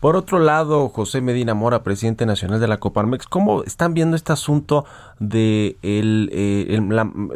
[0.00, 4.32] Por otro lado, José Medina Mora, presidente nacional de la Coparmex, ¿cómo están viendo este
[4.32, 4.84] asunto
[5.18, 6.80] de el, eh,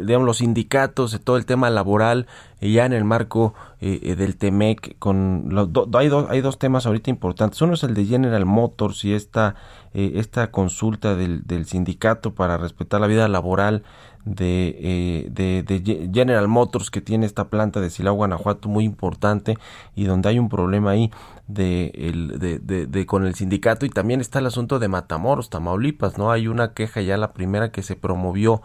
[0.01, 2.25] digamos, los sindicatos, de todo el tema laboral,
[2.61, 7.61] ya en el marco del TEMEC, con los hay, hay dos temas ahorita importantes.
[7.61, 9.55] Uno es el de General Motors y esta,
[9.93, 13.83] esta consulta del, sindicato para respetar la vida laboral
[14.25, 19.57] de, eh, de, General Motors que tiene esta planta de Silao, Guanajuato muy importante
[19.95, 21.11] y donde hay un problema ahí
[21.47, 26.17] de, el, de, de, con el sindicato y también está el asunto de Matamoros, Tamaulipas,
[26.17, 26.31] ¿no?
[26.31, 28.61] Hay una queja ya la primera que se promovió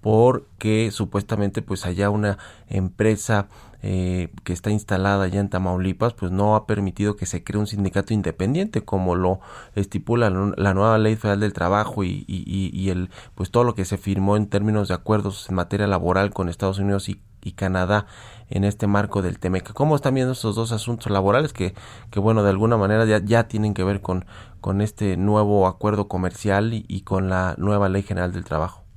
[0.00, 3.48] porque supuestamente pues allá una empresa
[3.80, 7.68] eh, que está instalada allá en Tamaulipas pues no ha permitido que se cree un
[7.68, 9.38] sindicato independiente como lo
[9.76, 13.96] estipula la nueva ley federal del trabajo y, y, el pues todo lo que se
[13.96, 18.06] firmó en términos de acuerdos en materia laboral con Estados Unidos y, y Canadá
[18.50, 19.72] en este marco del TEMEC.
[19.74, 21.74] ¿Cómo están viendo estos dos asuntos laborales que,
[22.10, 24.24] que bueno, de alguna manera ya, ya tienen que ver con,
[24.60, 28.87] con este nuevo acuerdo comercial y con la nueva ley general del trabajo?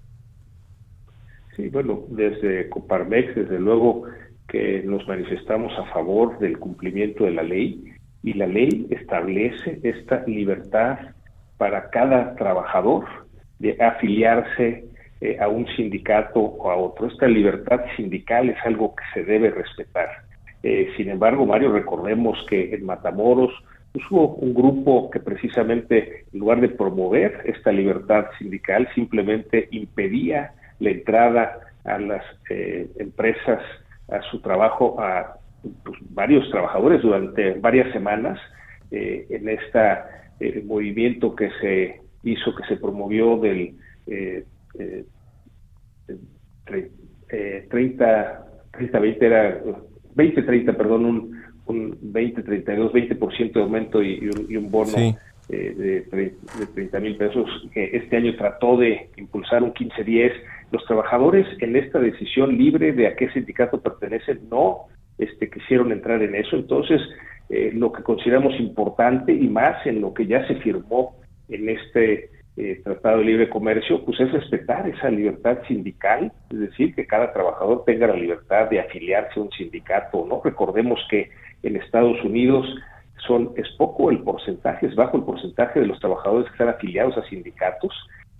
[1.61, 4.05] Sí, bueno, desde Coparmex, desde luego
[4.47, 7.93] que nos manifestamos a favor del cumplimiento de la ley
[8.23, 10.97] y la ley establece esta libertad
[11.59, 13.05] para cada trabajador
[13.59, 14.85] de afiliarse
[15.21, 17.05] eh, a un sindicato o a otro.
[17.05, 20.09] Esta libertad sindical es algo que se debe respetar.
[20.63, 23.53] Eh, sin embargo, Mario, recordemos que en Matamoros
[23.91, 30.53] pues hubo un grupo que precisamente, en lugar de promover esta libertad sindical, simplemente impedía
[30.81, 33.61] la entrada a las eh, empresas,
[34.09, 35.37] a su trabajo, a
[35.83, 38.39] pues, varios trabajadores durante varias semanas
[38.91, 39.79] eh, en este
[40.65, 43.75] movimiento que se hizo, que se promovió del
[46.65, 49.61] 30, 30, 20 era
[50.15, 56.35] 20, 30, perdón, un, un 20, 32, 20% de aumento y, un, bono eh, de,
[56.73, 57.49] 30 mil pesos.
[57.73, 60.33] que este año trató de impulsar un 15-10.
[60.71, 66.21] Los trabajadores en esta decisión libre de a qué sindicato pertenecen no este, quisieron entrar
[66.21, 66.55] en eso.
[66.55, 67.01] Entonces,
[67.49, 71.15] eh, lo que consideramos importante y más en lo que ya se firmó
[71.49, 76.93] en este eh, Tratado de Libre Comercio, pues es respetar esa libertad sindical, es decir,
[76.95, 80.41] que cada trabajador tenga la libertad de afiliarse a un sindicato, ¿no?
[80.43, 81.29] Recordemos que
[81.63, 82.67] en Estados Unidos
[83.27, 87.17] son es poco el porcentaje, es bajo el porcentaje de los trabajadores que están afiliados
[87.17, 87.93] a sindicatos.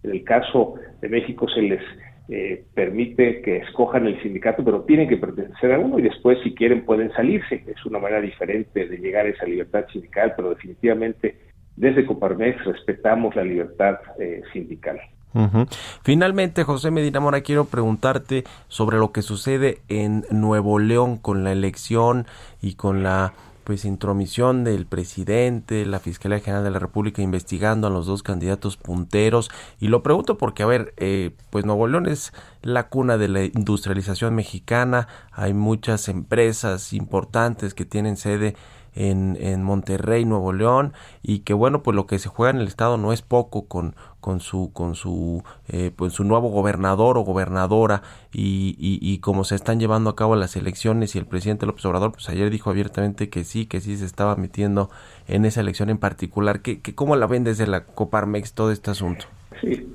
[0.03, 1.82] En el caso de México se les
[2.34, 6.55] eh, permite que escojan el sindicato, pero tienen que pertenecer a uno y después si
[6.55, 7.61] quieren pueden salirse.
[7.67, 11.36] Es una manera diferente de llegar a esa libertad sindical, pero definitivamente
[11.75, 15.01] desde Coparmex respetamos la libertad eh, sindical.
[16.03, 21.51] Finalmente, José Medina Mora, quiero preguntarte sobre lo que sucede en Nuevo León con la
[21.51, 22.27] elección
[22.61, 23.34] y con la
[23.72, 28.76] pues intromisión del presidente, la Fiscalía General de la República investigando a los dos candidatos
[28.76, 29.49] punteros.
[29.80, 33.45] Y lo pregunto porque, a ver, eh, pues Nuevo León es la cuna de la
[33.45, 38.57] industrialización mexicana, hay muchas empresas importantes que tienen sede
[38.95, 42.67] en, en Monterrey, Nuevo León, y que bueno, pues lo que se juega en el
[42.67, 47.21] estado no es poco con, con su, con su, eh, pues su nuevo gobernador o
[47.21, 48.01] gobernadora,
[48.33, 52.11] y, y, como se están llevando a cabo las elecciones, y el presidente López Obrador,
[52.11, 54.89] pues ayer dijo abiertamente que sí, que sí se estaba metiendo
[55.27, 56.61] en esa elección en particular.
[56.61, 59.25] ¿Qué, que, ¿Cómo la ven desde la Coparmex todo este asunto?
[59.61, 59.87] Sí,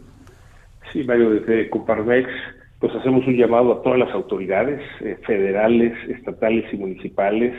[0.93, 2.29] sí, Mario, desde Coparmex
[2.79, 7.55] pues hacemos un llamado a todas las autoridades eh, federales, estatales y municipales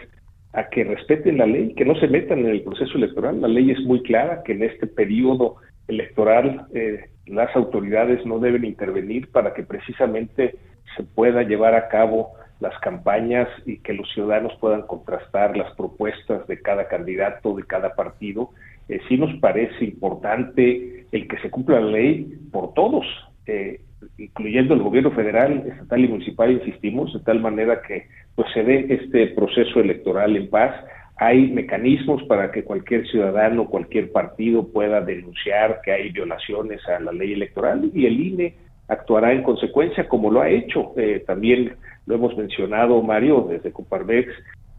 [0.54, 3.42] a que respeten la ley, que no se metan en el proceso electoral.
[3.42, 8.66] La ley es muy clara que en este periodo electoral eh, las autoridades no deben
[8.66, 10.56] intervenir para que precisamente
[10.96, 16.48] se pueda llevar a cabo las campañas y que los ciudadanos puedan contrastar las propuestas
[16.48, 18.50] de cada candidato, de cada partido.
[18.90, 23.06] Eh, sí nos parece importante el que se cumpla la ley por todos,
[23.46, 23.82] eh,
[24.18, 28.88] incluyendo el gobierno federal, estatal y municipal, insistimos, de tal manera que pues se dé
[28.90, 30.76] este proceso electoral en paz.
[31.18, 37.12] Hay mecanismos para que cualquier ciudadano, cualquier partido pueda denunciar que hay violaciones a la
[37.12, 38.56] ley electoral y el INE
[38.88, 40.94] actuará en consecuencia como lo ha hecho.
[40.96, 41.76] Eh, también
[42.06, 44.32] lo hemos mencionado, Mario, desde Coparmex,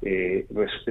[0.02, 0.46] eh,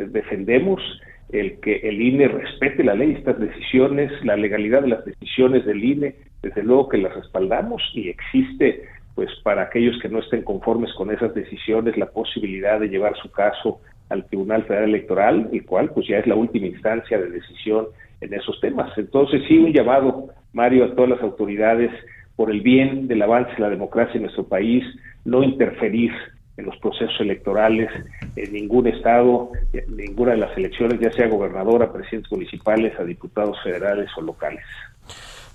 [0.10, 0.82] defendemos
[1.30, 5.84] el que el INE respete la ley, estas decisiones, la legalidad de las decisiones del
[5.84, 8.84] INE, desde luego que las respaldamos y existe
[9.16, 13.32] pues para aquellos que no estén conformes con esas decisiones la posibilidad de llevar su
[13.32, 17.88] caso al Tribunal Federal Electoral, el cual pues ya es la última instancia de decisión
[18.22, 18.96] en esos temas.
[18.96, 21.92] Entonces sí un llamado, Mario, a todas las autoridades
[22.36, 24.84] por el bien del avance de la democracia en nuestro país,
[25.26, 26.12] no interferir
[26.58, 27.90] en los procesos electorales
[28.36, 33.58] en ningún estado, en ninguna de las elecciones, ya sea gobernadora, presidentes municipales, a diputados
[33.64, 34.64] federales o locales.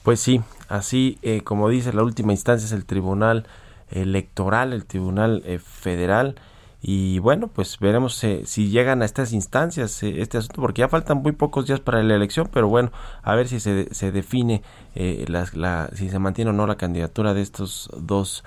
[0.02, 3.46] Pues sí, así eh, como dice, la última instancia es el Tribunal
[3.90, 6.36] Electoral, el Tribunal eh, Federal.
[6.84, 11.18] Y bueno, pues veremos eh, si llegan a estas instancias este asunto, porque ya faltan
[11.18, 12.90] muy pocos días para la elección, pero bueno,
[13.22, 14.62] a ver si se, se define
[14.96, 18.42] la, si se mantiene o no la candidatura de estos dos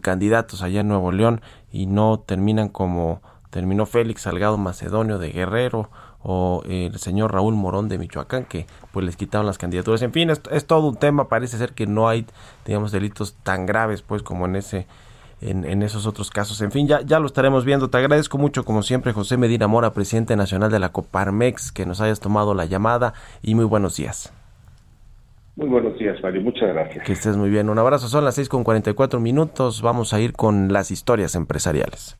[0.00, 3.20] candidatos allá en Nuevo León y no terminan como
[3.50, 5.90] terminó Félix Salgado Macedonio de Guerrero
[6.22, 10.02] o el señor Raúl Morón de Michoacán, que pues les quitaron las candidaturas.
[10.02, 12.26] En fin, es, todo un tema, parece ser que no hay,
[12.64, 14.86] digamos, delitos tan graves pues como en ese
[15.40, 16.60] en, en, esos otros casos.
[16.60, 17.90] En fin, ya, ya lo estaremos viendo.
[17.90, 22.00] Te agradezco mucho, como siempre, José Medina Mora, presidente nacional de la Coparmex, que nos
[22.00, 24.32] hayas tomado la llamada y muy buenos días.
[25.54, 26.40] Muy buenos días, Mario.
[26.40, 27.04] Muchas gracias.
[27.04, 27.68] Que estés muy bien.
[27.68, 28.08] Un abrazo.
[28.08, 29.82] Son las 6 con 44 minutos.
[29.82, 32.18] Vamos a ir con las historias empresariales.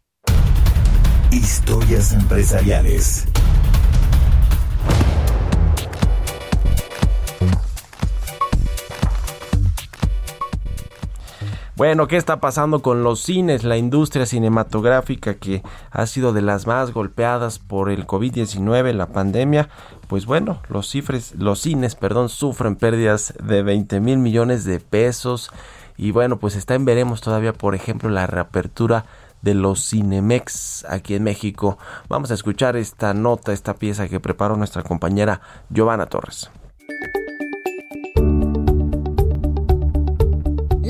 [1.30, 3.26] Historias empresariales.
[11.82, 13.64] Bueno, ¿qué está pasando con los cines?
[13.64, 19.68] La industria cinematográfica que ha sido de las más golpeadas por el COVID-19, la pandemia.
[20.06, 25.50] Pues bueno, los, cifres, los cines perdón, sufren pérdidas de 20 mil millones de pesos.
[25.96, 29.04] Y bueno, pues está en veremos todavía, por ejemplo, la reapertura
[29.40, 31.78] de los Cinemex aquí en México.
[32.08, 36.48] Vamos a escuchar esta nota, esta pieza que preparó nuestra compañera Giovanna Torres.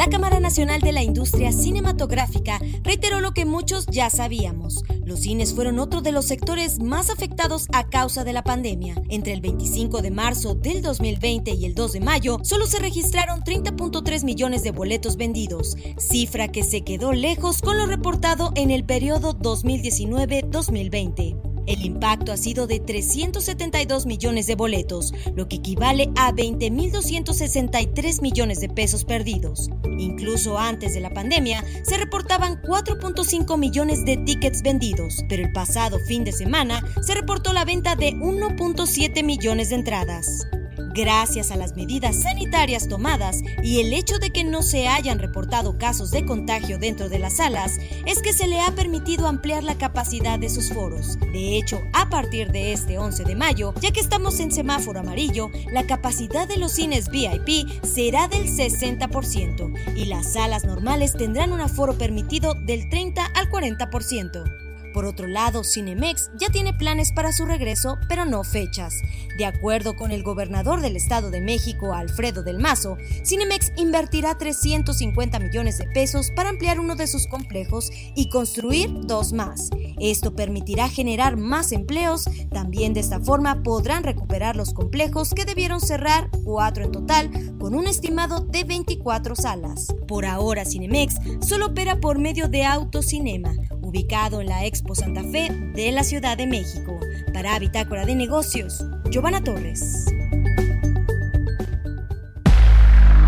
[0.03, 4.85] La Cámara Nacional de la Industria Cinematográfica reiteró lo que muchos ya sabíamos.
[5.03, 8.97] Los cines fueron otro de los sectores más afectados a causa de la pandemia.
[9.09, 13.41] Entre el 25 de marzo del 2020 y el 2 de mayo, solo se registraron
[13.41, 18.85] 30.3 millones de boletos vendidos, cifra que se quedó lejos con lo reportado en el
[18.85, 21.52] periodo 2019-2020.
[21.67, 28.61] El impacto ha sido de 372 millones de boletos, lo que equivale a 20.263 millones
[28.61, 29.71] de pesos perdidos.
[29.99, 35.99] Incluso antes de la pandemia, se reportaban 4.5 millones de tickets vendidos, pero el pasado
[36.01, 40.47] fin de semana se reportó la venta de 1.7 millones de entradas.
[40.95, 45.79] Gracias a las medidas sanitarias tomadas y el hecho de que no se hayan reportado
[45.79, 49.79] casos de contagio dentro de las salas, es que se le ha permitido ampliar la
[49.79, 51.19] capacidad de sus foros.
[51.33, 55.51] De hecho, a partir de este 11 de mayo, ya que estamos en semáforo amarillo,
[55.73, 61.63] la capacidad de los cines VIP será del 60% y las salas normales tendrán un
[61.63, 64.72] aforo permitido del 30 al 40%.
[64.93, 68.95] Por otro lado, Cinemex ya tiene planes para su regreso, pero no fechas.
[69.39, 75.39] De acuerdo con el gobernador del Estado de México, Alfredo del Mazo, Cinemex invertirá 350
[75.39, 79.71] millones de pesos para ampliar uno de sus complejos y construir dos más.
[79.99, 82.25] Esto permitirá generar más empleos.
[82.51, 87.75] También de esta forma podrán recuperar los complejos que debieron cerrar, cuatro en total, con
[87.75, 89.89] un estimado de 24 salas.
[90.09, 93.55] Por ahora, Cinemex solo opera por medio de Autocinema,
[93.93, 96.99] ubicado en la Expo Santa Fe de la Ciudad de México.
[97.35, 100.07] Para Bitácora de Negocios, Giovanna Torres.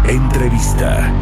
[0.08, 1.12] Entrevista.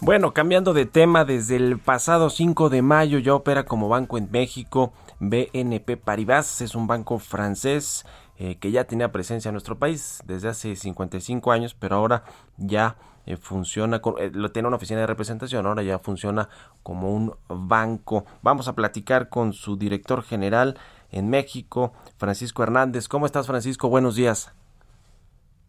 [0.00, 4.30] Bueno, cambiando de tema, desde el pasado 5 de mayo ya opera como banco en
[4.30, 4.92] México.
[5.18, 8.04] BNP Paribas es un banco francés
[8.42, 12.24] eh, que ya tenía presencia en nuestro país desde hace 55 años, pero ahora
[12.56, 16.48] ya eh, funciona, eh, lo tiene una oficina de representación, ahora ya funciona
[16.82, 18.24] como un banco.
[18.40, 20.78] Vamos a platicar con su director general
[21.10, 23.08] en México, Francisco Hernández.
[23.08, 23.90] ¿Cómo estás, Francisco?
[23.90, 24.54] Buenos días.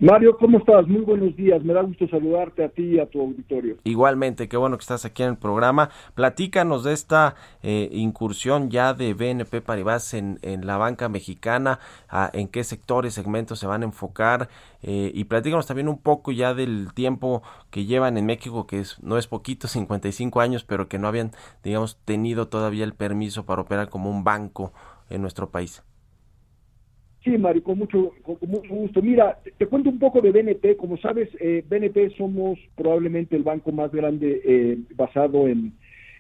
[0.02, 0.88] Mario, ¿cómo estás?
[0.88, 1.64] Muy buenos días.
[1.64, 3.78] Me da gusto saludarte a ti y a tu auditorio.
[3.84, 5.92] Igualmente, qué bueno que estás aquí en el programa.
[6.16, 11.78] Platícanos de esta eh, incursión ya de BNP Paribas en, en la banca mexicana,
[12.34, 14.50] en qué sectores, segmentos se van a enfocar
[14.82, 18.98] eh, y platícanos también un poco ya del tiempo que llevan en México, que es,
[19.04, 21.30] no es poquito, 55 años, pero que no habían,
[21.64, 24.74] digamos, tenido todavía el permiso para operar como un banco
[25.12, 25.84] en nuestro país.
[27.24, 29.02] Sí, Mario, con mucho, con, mucho gusto.
[29.02, 30.76] Mira, te, cuento un poco de BNP.
[30.76, 35.74] Como sabes, eh, BNP somos probablemente el banco más grande eh, basado en,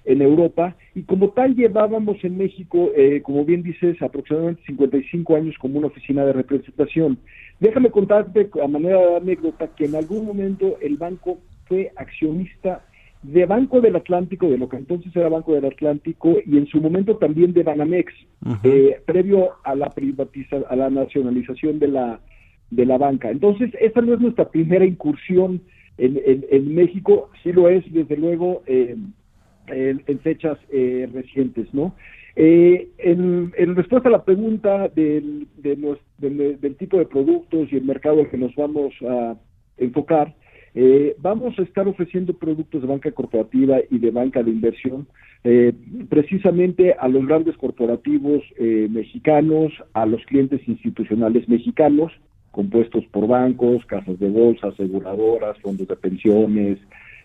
[0.06, 5.56] en Europa y como tal llevábamos en México, eh, como bien dices, aproximadamente 55 años
[5.60, 7.18] como una oficina de representación.
[7.60, 12.84] Déjame contarte a manera de anécdota que en algún momento el banco fue accionista
[13.24, 16.82] de Banco del Atlántico, de lo que entonces era Banco del Atlántico, y en su
[16.82, 18.14] momento también de Banamex,
[18.64, 22.20] eh, previo a la privatiza a la nacionalización de la,
[22.72, 23.30] de la banca.
[23.30, 25.62] Entonces, esta no es nuestra primera incursión
[25.98, 28.96] en, en, México, sí lo es, desde luego, eh,
[29.68, 31.94] en, fechas eh, recientes, ¿no?
[32.36, 38.30] en, en, respuesta a la pregunta del, del tipo de productos y el mercado al
[38.30, 39.36] que nos vamos a
[39.78, 40.34] enfocar,
[40.74, 45.06] eh, vamos a estar ofreciendo productos de banca corporativa y de banca de inversión
[45.44, 45.74] eh,
[46.08, 52.14] precisamente a los grandes corporativos eh, mexicanos, a los clientes institucionales mexicanos,
[52.52, 56.80] compuestos por bancos, casas de bolsa, aseguradoras, fondos de pensiones,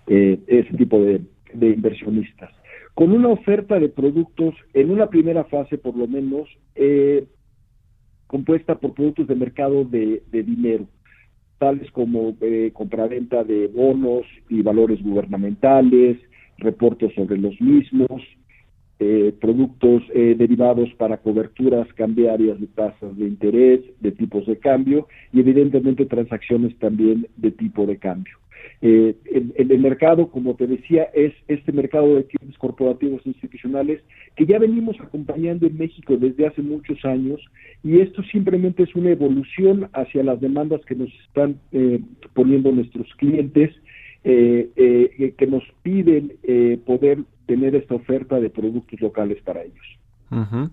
[0.07, 1.21] ese tipo de,
[1.53, 2.51] inversionistas.
[2.95, 6.49] Con una oferta de productos, en una primera fase por lo menos,
[8.29, 10.87] compuesta por productos de mercado de dinero
[11.59, 16.19] tales como eh, compraventa de bonos y valores gubernamentales,
[16.59, 18.23] reportes sobre los mismos,
[18.99, 25.07] eh, productos eh, derivados para coberturas cambiarias de tasas de interés, de tipos de cambio
[25.33, 28.39] y evidentemente transacciones también de tipo de cambio.
[28.83, 29.15] Eh,
[29.57, 34.03] el, mercado, como te decía, es este mercado de clientes corporativos institucionales
[34.37, 37.41] que ya venimos acompañando en México desde hace muchos años
[37.83, 42.01] y esto simplemente es una evolución hacia las demandas que nos están eh,
[42.35, 43.75] poniendo nuestros clientes,
[44.25, 46.33] eh, eh, que nos piden
[46.85, 50.67] poder tener esta oferta de productos locales para ellos.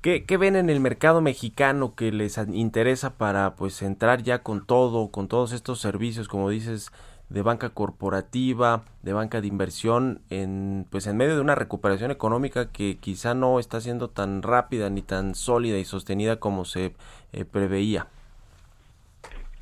[0.00, 4.64] ¿Qué, ¿Qué, ven en el mercado mexicano que les interesa para pues entrar ya con
[4.64, 6.92] todo, con todos estos servicios, como dices,
[7.30, 12.70] de banca corporativa, de banca de inversión, en pues en medio de una recuperación económica
[12.70, 16.92] que quizá no está siendo tan rápida ni tan sólida y sostenida como se
[17.32, 18.06] eh, preveía?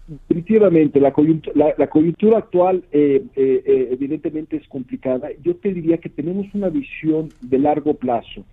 [0.07, 5.31] Definitivamente, la coyuntura, la, coyuntura actual eh, eh, evidentemente es complicada.
[5.43, 8.45] Yo te diría que tenemos una visión de largo plazo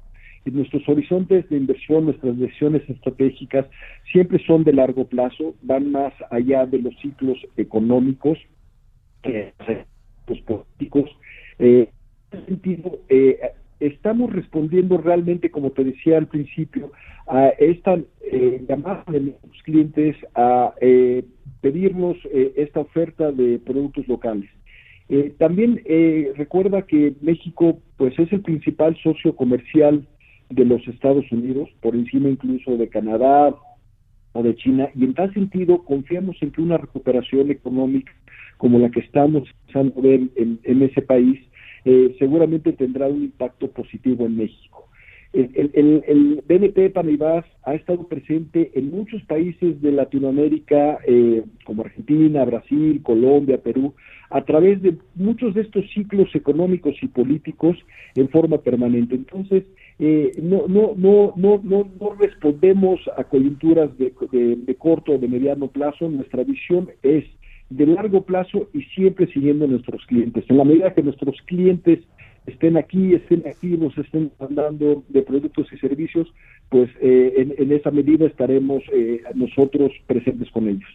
[0.51, 3.65] nuestros horizontes de inversión, nuestras decisiones estratégicas
[4.11, 8.37] siempre son de largo plazo, van más allá de los ciclos económicos,
[10.27, 11.09] los políticos.
[11.59, 11.89] Eh,
[12.31, 13.39] en ese sentido, eh,
[13.79, 16.91] estamos respondiendo realmente, como te decía al principio,
[17.27, 21.23] a esta eh, llamada de nuestros clientes a eh,
[21.61, 24.49] pedirnos esta oferta de productos locales.
[25.37, 25.81] también
[26.35, 30.05] recuerda que México pues es el principal socio comercial
[30.55, 33.55] de los Estados Unidos, por encima incluso de Canadá
[34.33, 38.11] o de China, y en tal sentido confiamos en que una recuperación económica
[38.57, 41.39] como la que estamos empezando a ver en, ese país
[41.85, 44.87] eh, seguramente tendrá un impacto positivo en México.
[45.33, 53.01] El, BNP Paribas ha estado presente en muchos países de Latinoamérica, eh, como Argentina, Brasil,
[53.01, 53.95] Colombia, Perú,
[54.29, 57.77] a través de muchos de estos ciclos económicos y políticos
[58.15, 59.15] en forma permanente.
[59.15, 59.63] Entonces,
[59.99, 65.27] eh, no, no, no, no, no, no respondemos a coyunturas de, de, corto o de
[65.27, 66.09] mediano plazo.
[66.09, 67.25] Nuestra visión es
[67.69, 70.45] de largo plazo y siempre siguiendo a nuestros clientes.
[70.47, 71.99] En la medida que nuestros clientes
[72.45, 76.27] estén aquí, estén activos, estén hablando de productos y servicios,
[76.73, 80.89] pues eh, en, esa medida estaremos eh, nosotros presentes con ellos.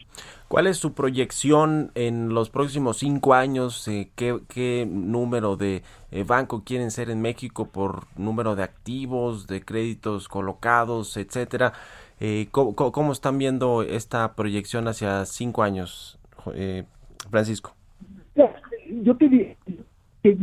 [0.48, 3.86] ¿Cuál es su proyección en los próximos cinco años?
[3.86, 5.84] Eh, ¿qué, número de
[6.26, 11.72] banco quieren ser en México por número de activos, de créditos colocados, etcétera?
[12.50, 16.18] ¿cómo, ¿cómo, están viendo esta proyección hacia cinco años,
[17.30, 17.76] Francisco?
[19.04, 19.56] Yo te
[20.24, 20.36] que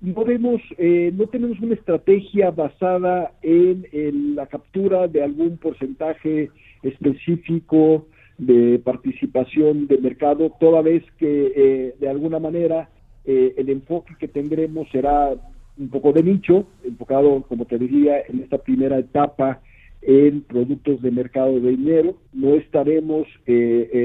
[0.00, 6.50] no vemos, eh, no tenemos una estrategia basada en, la captura de algún porcentaje
[6.82, 8.06] específico
[8.38, 12.88] de participación de mercado, toda vez que eh, de alguna manera
[13.24, 15.34] eh, el enfoque que tendremos será
[15.76, 19.60] un poco de nicho, enfocado, como te diría, en esta primera etapa
[20.02, 22.14] en productos de mercado de dinero.
[22.32, 23.26] No estaremos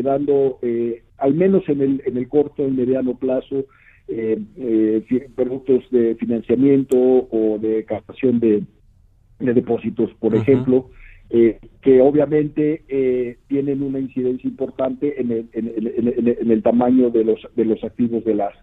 [0.03, 0.59] dando,
[1.17, 3.65] al menos en el, en el corto y mediano plazo,
[4.07, 8.63] eh, eh, productos de financiamiento o de captación de,
[9.39, 10.89] depósitos, por ejemplo,
[11.29, 17.39] eh, que obviamente eh, tienen una incidencia importante en el, en, el, tamaño de los
[17.55, 18.53] de los activos de las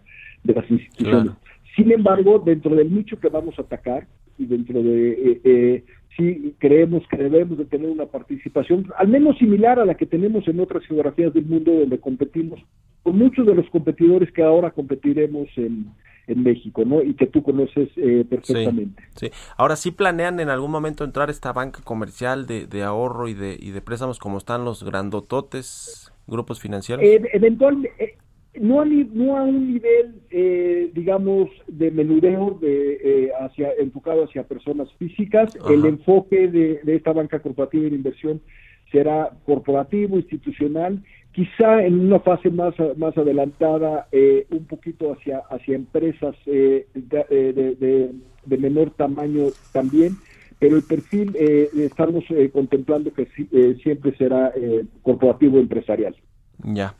[0.45, 1.33] de las instituciones.
[1.75, 4.07] Sin embargo, dentro del nicho que vamos a atacar
[4.39, 5.85] y dentro de eh,
[6.17, 10.47] sí creemos que debemos de tener una participación al menos similar a la que tenemos
[10.47, 12.61] en otras geografías del mundo donde competimos
[13.03, 15.87] con muchos de los competidores que ahora competiremos en,
[16.27, 17.03] en México, ¿no?
[17.03, 19.03] Y que tú conoces eh, perfectamente.
[19.17, 23.35] Sí, Ahora sí planean en algún momento entrar esta banca comercial de, de ahorro y
[23.35, 27.05] de, y de préstamos como están los grandototes grupos financieros.
[27.05, 28.17] Eh, eventualmente, eh,
[28.59, 34.45] no, a, no a un nivel, eh, digamos, de menudeo de, eh, hacia, enfocado hacia
[34.45, 35.57] personas físicas.
[35.69, 38.41] El enfoque de, de, esta banca corporativa de inversión
[38.91, 41.03] será corporativo, institucional,
[41.33, 48.13] quizá en una fase más, más adelantada, eh, un poquito hacia, hacia empresas de, de,
[48.45, 50.17] de, menor tamaño también,
[50.59, 53.27] pero el perfil estamos contemplando que
[53.83, 54.53] siempre será
[55.03, 56.17] corporativo empresarial.
[56.65, 56.95] Ya.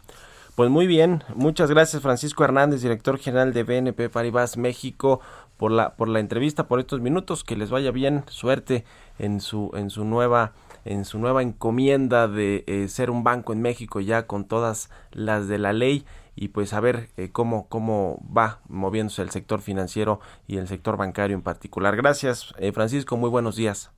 [0.61, 5.21] Pues muy bien, muchas gracias Francisco Hernández, director general de BNP Paribas México,
[5.57, 8.85] por la por la entrevista, por estos minutos, que les vaya bien, suerte
[9.19, 10.53] en su en su nueva
[10.85, 15.49] en su nueva encomienda de eh, ser un banco en México ya con todas las
[15.49, 16.05] de la ley
[16.35, 20.97] y pues a ver eh, cómo cómo va moviéndose el sector financiero y el sector
[20.97, 21.97] bancario en particular.
[21.97, 23.91] Gracias, eh, Francisco, muy buenos días.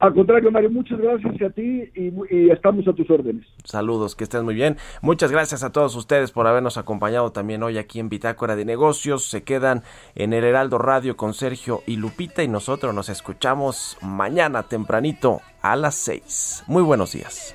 [0.00, 3.46] Al contrario, Mario, muchas gracias a ti y, estamos a tus órdenes.
[3.64, 4.78] Saludos, que estés muy bien.
[5.02, 9.26] Muchas gracias a todos ustedes por habernos acompañado también hoy aquí en Bitácora de Negocios.
[9.26, 9.82] Se quedan
[10.14, 15.76] en el Heraldo Radio con Sergio y Lupita y nosotros nos escuchamos mañana tempranito a
[15.76, 16.64] las 6.
[16.66, 17.54] Muy buenos días.